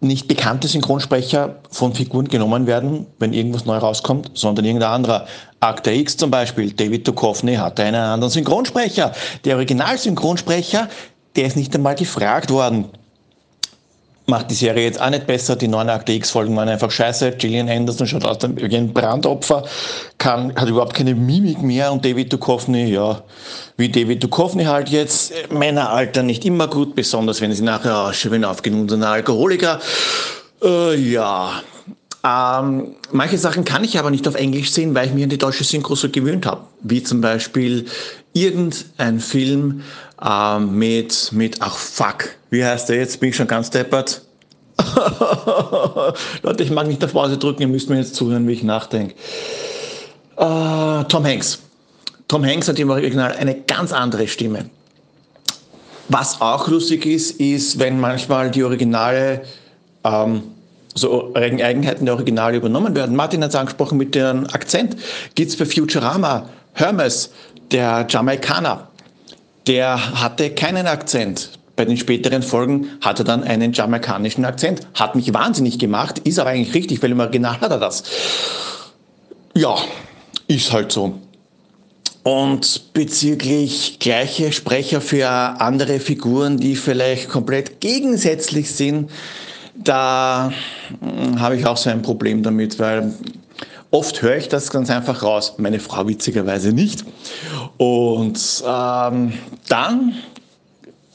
nicht 0.00 0.28
bekannte 0.28 0.66
Synchronsprecher 0.66 1.56
von 1.70 1.94
Figuren 1.94 2.28
genommen 2.28 2.66
werden, 2.66 3.06
wenn 3.18 3.34
irgendwas 3.34 3.66
neu 3.66 3.76
rauskommt, 3.76 4.30
sondern 4.34 4.64
irgendein 4.64 4.90
anderer. 4.90 5.26
Akte 5.60 5.90
X 5.90 6.16
zum 6.16 6.30
Beispiel, 6.30 6.72
David 6.72 7.06
Duchovny 7.06 7.56
hatte 7.56 7.84
einen 7.84 7.96
anderen 7.96 8.30
Synchronsprecher. 8.30 9.12
Der 9.44 9.56
Originalsynchronsprecher, 9.56 10.88
der 11.36 11.46
ist 11.46 11.56
nicht 11.56 11.74
einmal 11.74 11.96
gefragt 11.96 12.50
worden. 12.50 12.86
Macht 14.30 14.50
die 14.50 14.54
Serie 14.54 14.84
jetzt 14.84 15.00
auch 15.00 15.10
nicht 15.10 15.26
besser. 15.26 15.56
Die 15.56 15.68
neuen 15.68 15.90
Akte 15.90 16.12
X-Folgen 16.12 16.56
waren 16.56 16.68
einfach 16.68 16.90
scheiße. 16.90 17.32
Gillian 17.32 17.68
Anderson 17.68 18.06
schaut 18.06 18.24
aus 18.24 18.38
wie 18.54 18.76
ein 18.76 18.92
Brandopfer, 18.92 19.64
kann, 20.16 20.54
hat 20.54 20.68
überhaupt 20.68 20.94
keine 20.94 21.14
Mimik 21.14 21.60
mehr 21.62 21.92
und 21.92 22.04
David 22.04 22.32
Duchovny, 22.32 22.86
ja, 22.86 23.22
wie 23.76 23.90
David 23.90 24.22
Duchovny 24.22 24.64
halt 24.64 24.88
jetzt. 24.88 25.32
Männeralter 25.50 26.22
nicht 26.22 26.44
immer 26.46 26.68
gut, 26.68 26.94
besonders 26.94 27.40
wenn 27.42 27.52
sie 27.52 27.62
nachher 27.62 27.98
ausschauen 27.98 28.44
aufgehen, 28.44 28.90
ein 28.90 29.02
Alkoholiker. 29.02 29.80
Äh, 30.62 30.94
ja, 30.96 31.62
ähm, 32.22 32.96
manche 33.12 33.38
Sachen 33.38 33.64
kann 33.64 33.82
ich 33.82 33.98
aber 33.98 34.10
nicht 34.10 34.28
auf 34.28 34.34
Englisch 34.34 34.70
sehen, 34.72 34.94
weil 34.94 35.08
ich 35.08 35.14
mich 35.14 35.24
an 35.24 35.30
die 35.30 35.38
deutsche 35.38 35.64
Synchro 35.64 35.94
so 35.94 36.08
gewöhnt 36.10 36.44
habe. 36.46 36.62
Wie 36.82 37.02
zum 37.02 37.20
Beispiel 37.20 37.86
irgendein 38.34 39.20
Film 39.20 39.82
ähm, 40.24 40.78
mit, 40.78 41.30
mit, 41.32 41.56
ach 41.60 41.76
fuck, 41.76 42.30
wie 42.50 42.64
heißt 42.64 42.88
der 42.88 42.96
jetzt? 42.96 43.20
Bin 43.20 43.30
ich 43.30 43.36
schon 43.36 43.46
ganz 43.46 43.70
deppert? 43.70 44.22
Leute, 46.42 46.62
ich 46.62 46.70
mag 46.70 46.86
nicht 46.86 47.04
auf 47.04 47.12
Pause 47.12 47.38
drücken, 47.38 47.62
ihr 47.62 47.68
müsst 47.68 47.90
mir 47.90 47.98
jetzt 47.98 48.14
zuhören, 48.14 48.46
wie 48.48 48.52
ich 48.52 48.62
nachdenke. 48.62 49.14
Äh, 50.36 51.04
Tom 51.04 51.24
Hanks. 51.24 51.58
Tom 52.28 52.44
Hanks 52.44 52.68
hat 52.68 52.78
im 52.78 52.90
Original 52.90 53.32
eine 53.32 53.54
ganz 53.54 53.92
andere 53.92 54.28
Stimme. 54.28 54.70
Was 56.08 56.40
auch 56.40 56.68
lustig 56.68 57.06
ist, 57.06 57.40
ist, 57.40 57.78
wenn 57.78 58.00
manchmal 58.00 58.50
die 58.50 58.64
Originale 58.64 59.42
ähm, 60.04 60.42
so 60.94 61.32
Eigenheiten 61.34 62.04
der 62.04 62.14
Originale 62.14 62.56
übernommen 62.56 62.94
werden. 62.94 63.14
Martin 63.14 63.42
hat 63.44 63.50
es 63.50 63.56
angesprochen 63.56 63.98
mit 63.98 64.14
dem 64.14 64.46
Akzent. 64.46 64.96
Gibt 65.34 65.50
es 65.50 65.56
bei 65.56 65.64
Futurama 65.64 66.48
Hermes, 66.72 67.30
der 67.70 68.06
Jamaikaner, 68.08 68.88
der 69.66 70.20
hatte 70.20 70.50
keinen 70.50 70.86
Akzent. 70.86 71.50
Bei 71.76 71.84
den 71.84 71.96
späteren 71.96 72.42
Folgen 72.42 72.88
hat 73.00 73.20
er 73.20 73.24
dann 73.24 73.42
einen 73.42 73.72
jamaikanischen 73.72 74.44
Akzent. 74.44 74.86
Hat 74.94 75.14
mich 75.14 75.32
wahnsinnig 75.32 75.78
gemacht, 75.78 76.18
ist 76.20 76.38
aber 76.38 76.50
eigentlich 76.50 76.74
richtig, 76.74 77.02
weil 77.02 77.12
im 77.12 77.20
Original 77.20 77.60
hat 77.60 77.70
er 77.70 77.78
das. 77.78 78.02
Ja, 79.54 79.76
ist 80.46 80.72
halt 80.72 80.92
so. 80.92 81.18
Und 82.22 82.92
bezüglich 82.92 83.98
gleiche 83.98 84.52
Sprecher 84.52 85.00
für 85.00 85.28
andere 85.28 86.00
Figuren, 86.00 86.58
die 86.58 86.76
vielleicht 86.76 87.30
komplett 87.30 87.80
gegensätzlich 87.80 88.70
sind, 88.72 89.10
da 89.74 90.52
hm, 91.00 91.40
habe 91.40 91.56
ich 91.56 91.66
auch 91.66 91.78
so 91.78 91.88
ein 91.88 92.02
Problem 92.02 92.42
damit, 92.42 92.78
weil 92.78 93.14
oft 93.90 94.22
höre 94.22 94.36
ich 94.36 94.48
das 94.48 94.70
ganz 94.70 94.90
einfach 94.90 95.22
raus, 95.22 95.54
meine 95.58 95.80
Frau 95.80 96.06
witzigerweise 96.06 96.72
nicht. 96.72 97.04
Und 97.76 98.62
ähm, 98.66 99.32
dann 99.68 100.14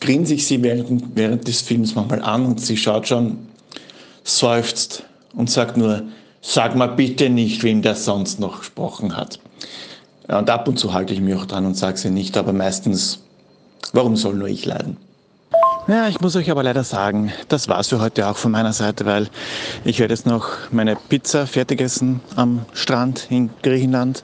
grinse 0.02 0.34
ich 0.34 0.46
sie 0.46 0.62
während, 0.62 1.16
während 1.16 1.48
des 1.48 1.62
Films 1.62 1.96
manchmal 1.96 2.22
an 2.22 2.46
und 2.46 2.62
sie 2.62 2.78
schaut 2.78 3.08
schon, 3.08 3.48
seufzt 4.24 5.04
und 5.36 5.50
sagt 5.50 5.78
nur, 5.78 6.04
sag 6.42 6.76
mal 6.76 6.88
bitte 6.88 7.30
nicht, 7.30 7.64
wem 7.64 7.82
der 7.82 7.96
sonst 7.96 8.40
noch 8.40 8.60
gesprochen 8.60 9.16
hat. 9.16 9.40
Und 10.28 10.50
ab 10.50 10.68
und 10.68 10.78
zu 10.78 10.94
halte 10.94 11.14
ich 11.14 11.22
mich 11.22 11.36
auch 11.36 11.46
dran 11.46 11.66
und 11.66 11.76
sage 11.76 11.98
sie 11.98 12.10
nicht, 12.10 12.36
aber 12.36 12.52
meistens, 12.52 13.20
warum 13.94 14.16
soll 14.16 14.36
nur 14.36 14.48
ich 14.48 14.66
leiden? 14.66 14.98
Ja, 15.88 16.08
ich 16.08 16.20
muss 16.20 16.36
euch 16.36 16.50
aber 16.50 16.64
leider 16.64 16.84
sagen, 16.84 17.32
das 17.48 17.68
war's 17.70 17.90
für 17.90 18.02
heute 18.02 18.28
auch 18.28 18.38
von 18.38 18.52
meiner 18.52 18.74
Seite, 18.74 19.06
weil 19.06 19.30
ich 19.84 20.00
werde 20.00 20.16
jetzt 20.16 20.26
noch 20.26 20.48
meine 20.72 20.96
Pizza 20.96 21.46
fertig 21.46 21.80
essen 21.80 22.22
am 22.36 22.66
Strand 22.74 23.28
in 23.30 23.52
Griechenland 23.62 24.24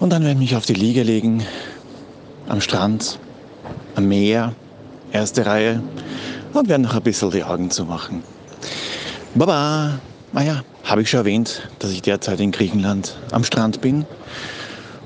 und 0.00 0.08
dann 0.08 0.22
werde 0.22 0.32
ich 0.32 0.38
mich 0.38 0.56
auf 0.56 0.64
die 0.64 0.72
Liege 0.72 1.02
legen, 1.02 1.44
am 2.48 2.62
Strand, 2.62 3.18
am 3.94 4.08
Meer, 4.08 4.54
erste 5.12 5.44
Reihe 5.44 5.82
und 6.54 6.70
werde 6.70 6.84
noch 6.84 6.94
ein 6.94 7.02
bisschen 7.02 7.30
die 7.30 7.44
Augen 7.44 7.70
zumachen. 7.70 8.22
Baba! 9.34 10.00
Ah 10.34 10.62
habe 10.84 11.02
ich 11.02 11.10
schon 11.10 11.20
erwähnt, 11.20 11.68
dass 11.78 11.90
ich 11.90 12.00
derzeit 12.00 12.40
in 12.40 12.52
Griechenland 12.52 13.16
am 13.32 13.44
Strand 13.44 13.82
bin 13.82 14.06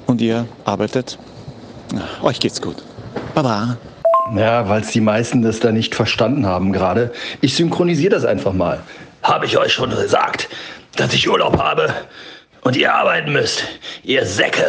und 0.06 0.20
ihr 0.20 0.46
arbeitet. 0.64 1.18
Euch 2.22 2.38
geht's 2.38 2.62
gut. 2.62 2.76
Baba! 3.34 3.76
Ja, 4.36 4.68
weil 4.68 4.82
es 4.82 4.88
die 4.88 5.00
meisten 5.00 5.42
das 5.42 5.60
da 5.60 5.72
nicht 5.72 5.94
verstanden 5.94 6.46
haben 6.46 6.72
gerade. 6.72 7.12
Ich 7.40 7.54
synchronisiere 7.54 8.10
das 8.10 8.24
einfach 8.24 8.52
mal. 8.52 8.80
Habe 9.22 9.46
ich 9.46 9.56
euch 9.58 9.72
schon 9.72 9.90
gesagt, 9.90 10.48
dass 10.96 11.14
ich 11.14 11.28
Urlaub 11.28 11.58
habe 11.58 11.92
und 12.62 12.76
ihr 12.76 12.94
arbeiten 12.94 13.32
müsst, 13.32 13.64
ihr 14.02 14.26
Säcke. 14.26 14.64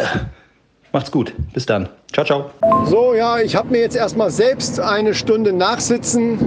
Macht's 0.92 1.10
gut. 1.10 1.32
Bis 1.52 1.66
dann. 1.66 1.88
Ciao, 2.12 2.24
ciao. 2.24 2.50
So, 2.86 3.14
ja, 3.14 3.38
ich 3.38 3.54
habe 3.54 3.68
mir 3.68 3.80
jetzt 3.80 3.96
erstmal 3.96 4.30
selbst 4.30 4.80
eine 4.80 5.14
Stunde 5.14 5.52
Nachsitzen 5.52 6.38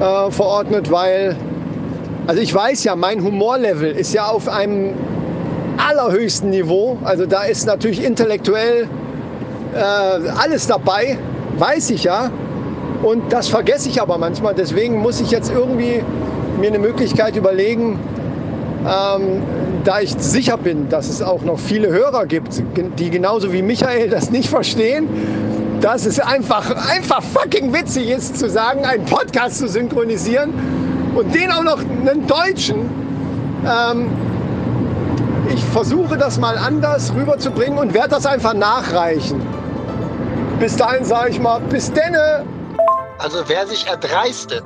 äh, 0.00 0.30
verordnet, 0.30 0.90
weil, 0.90 1.36
also 2.26 2.40
ich 2.40 2.52
weiß 2.52 2.84
ja, 2.84 2.96
mein 2.96 3.22
Humorlevel 3.22 3.92
ist 3.92 4.12
ja 4.14 4.26
auf 4.26 4.48
einem 4.48 4.94
allerhöchsten 5.76 6.50
Niveau. 6.50 6.98
Also 7.04 7.26
da 7.26 7.44
ist 7.44 7.66
natürlich 7.66 8.02
intellektuell 8.02 8.88
äh, 9.74 9.78
alles 9.78 10.66
dabei 10.66 11.18
weiß 11.58 11.90
ich 11.90 12.04
ja. 12.04 12.30
Und 13.02 13.32
das 13.32 13.48
vergesse 13.48 13.88
ich 13.88 14.02
aber 14.02 14.18
manchmal. 14.18 14.54
Deswegen 14.54 14.98
muss 14.98 15.20
ich 15.20 15.30
jetzt 15.30 15.52
irgendwie 15.52 16.02
mir 16.58 16.68
eine 16.68 16.78
Möglichkeit 16.78 17.36
überlegen, 17.36 17.98
ähm, 18.84 19.42
da 19.84 20.00
ich 20.00 20.14
sicher 20.18 20.56
bin, 20.56 20.88
dass 20.88 21.08
es 21.08 21.22
auch 21.22 21.42
noch 21.42 21.58
viele 21.58 21.88
Hörer 21.88 22.26
gibt, 22.26 22.62
die 22.98 23.10
genauso 23.10 23.52
wie 23.52 23.62
Michael 23.62 24.08
das 24.08 24.30
nicht 24.30 24.48
verstehen, 24.48 25.08
dass 25.80 26.06
es 26.06 26.18
einfach, 26.18 26.90
einfach 26.90 27.22
fucking 27.22 27.72
witzig 27.72 28.10
ist, 28.10 28.38
zu 28.38 28.50
sagen, 28.50 28.84
einen 28.84 29.04
Podcast 29.04 29.58
zu 29.58 29.68
synchronisieren 29.68 30.52
und 31.14 31.34
den 31.34 31.50
auch 31.50 31.62
noch 31.62 31.80
einen 31.80 32.26
Deutschen. 32.26 32.90
Ähm, 33.64 34.08
ich 35.52 35.62
versuche 35.64 36.16
das 36.18 36.38
mal 36.38 36.58
anders 36.58 37.12
rüberzubringen 37.14 37.78
und 37.78 37.94
werde 37.94 38.10
das 38.10 38.26
einfach 38.26 38.54
nachreichen. 38.54 39.40
Bis 40.58 40.74
dahin 40.74 41.04
sage 41.04 41.30
ich 41.30 41.38
mal, 41.38 41.60
bis 41.60 41.92
denne. 41.92 42.44
Also 43.18 43.48
wer 43.48 43.64
sich 43.66 43.86
erdreistet, 43.86 44.64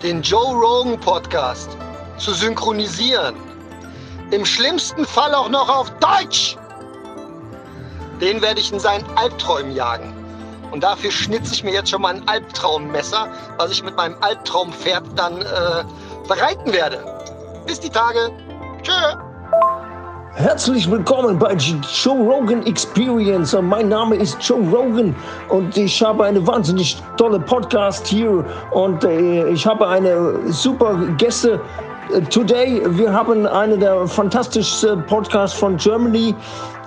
den 0.00 0.22
Joe 0.22 0.54
Rogan 0.54 0.98
Podcast 1.00 1.76
zu 2.18 2.32
synchronisieren, 2.32 3.34
im 4.30 4.44
schlimmsten 4.44 5.04
Fall 5.04 5.34
auch 5.34 5.48
noch 5.48 5.68
auf 5.68 5.90
Deutsch, 5.98 6.56
den 8.20 8.40
werde 8.40 8.60
ich 8.60 8.72
in 8.72 8.78
seinen 8.78 9.04
Albträumen 9.16 9.72
jagen. 9.72 10.14
Und 10.70 10.84
dafür 10.84 11.10
schnitze 11.10 11.52
ich 11.54 11.64
mir 11.64 11.72
jetzt 11.72 11.90
schon 11.90 12.02
mal 12.02 12.14
ein 12.14 12.28
Albtraummesser, 12.28 13.28
was 13.56 13.72
ich 13.72 13.82
mit 13.82 13.96
meinem 13.96 14.16
Albtraumpferd 14.20 15.02
dann 15.16 15.42
äh, 15.42 15.84
bereiten 16.28 16.72
werde. 16.72 17.04
Bis 17.66 17.80
die 17.80 17.90
Tage. 17.90 18.30
Tschö. 18.82 18.92
Herzlich 20.36 20.90
willkommen 20.90 21.38
bei 21.38 21.54
Joe 21.54 22.14
Rogan 22.14 22.62
Experience. 22.66 23.56
Mein 23.58 23.88
Name 23.88 24.16
ist 24.16 24.36
Joe 24.46 24.60
Rogan 24.70 25.16
und 25.48 25.74
ich 25.78 26.02
habe 26.02 26.24
eine 26.26 26.46
wahnsinnig 26.46 27.02
tolle 27.16 27.40
Podcast 27.40 28.06
hier 28.06 28.44
und 28.70 29.02
äh, 29.02 29.48
ich 29.48 29.66
habe 29.66 29.88
eine 29.88 30.52
super 30.52 30.94
Gäste. 31.16 31.58
Äh, 32.12 32.20
today 32.20 32.82
wir 32.86 33.10
haben 33.10 33.46
einen 33.46 33.80
der 33.80 34.06
fantastischsten 34.06 35.06
Podcasts 35.06 35.58
von 35.58 35.78
Germany, 35.78 36.34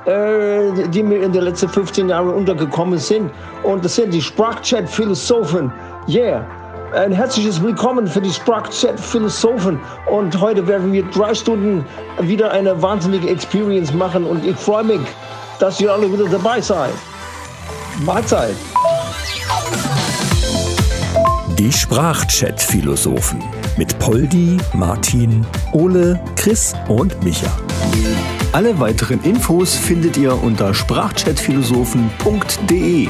äh, 0.06 0.88
die 0.90 1.02
mir 1.02 1.24
in 1.24 1.34
den 1.34 1.42
letzten 1.42 1.70
15 1.70 2.08
Jahren 2.08 2.30
untergekommen 2.30 3.00
sind 3.00 3.32
und 3.64 3.84
das 3.84 3.96
sind 3.96 4.14
die 4.14 4.22
Sprachchat-Philosophen. 4.22 5.74
Yeah. 6.08 6.59
Ein 6.94 7.12
herzliches 7.12 7.62
Willkommen 7.62 8.08
für 8.08 8.20
die 8.20 8.34
Sprachchat 8.34 9.00
Philosophen. 9.00 9.80
Und 10.10 10.42
heute 10.42 10.68
werden 10.68 10.92
wir 10.92 11.04
drei 11.04 11.36
Stunden 11.36 11.86
wieder 12.20 12.50
eine 12.50 12.82
wahnsinnige 12.82 13.30
Experience 13.30 13.94
machen. 13.94 14.26
Und 14.26 14.44
ich 14.44 14.56
freue 14.56 14.84
mich, 14.84 15.02
dass 15.60 15.80
ihr 15.80 15.94
alle 15.94 16.12
wieder 16.12 16.28
dabei 16.28 16.62
seid. 16.62 16.96
Mahlzeit. 18.04 18.56
Die 21.60 21.72
Sprachchat 21.72 22.60
Philosophen 22.60 23.44
mit 23.78 24.00
Poldi, 24.00 24.58
Martin, 24.74 25.46
Ole, 25.74 26.20
Chris 26.36 26.74
und 26.88 27.24
Micha. 27.24 27.52
Alle 28.52 28.80
weiteren 28.80 29.22
Infos 29.22 29.76
findet 29.76 30.18
ihr 30.18 30.42
unter 30.42 30.74
sprachchatphilosophen.de. 30.74 33.10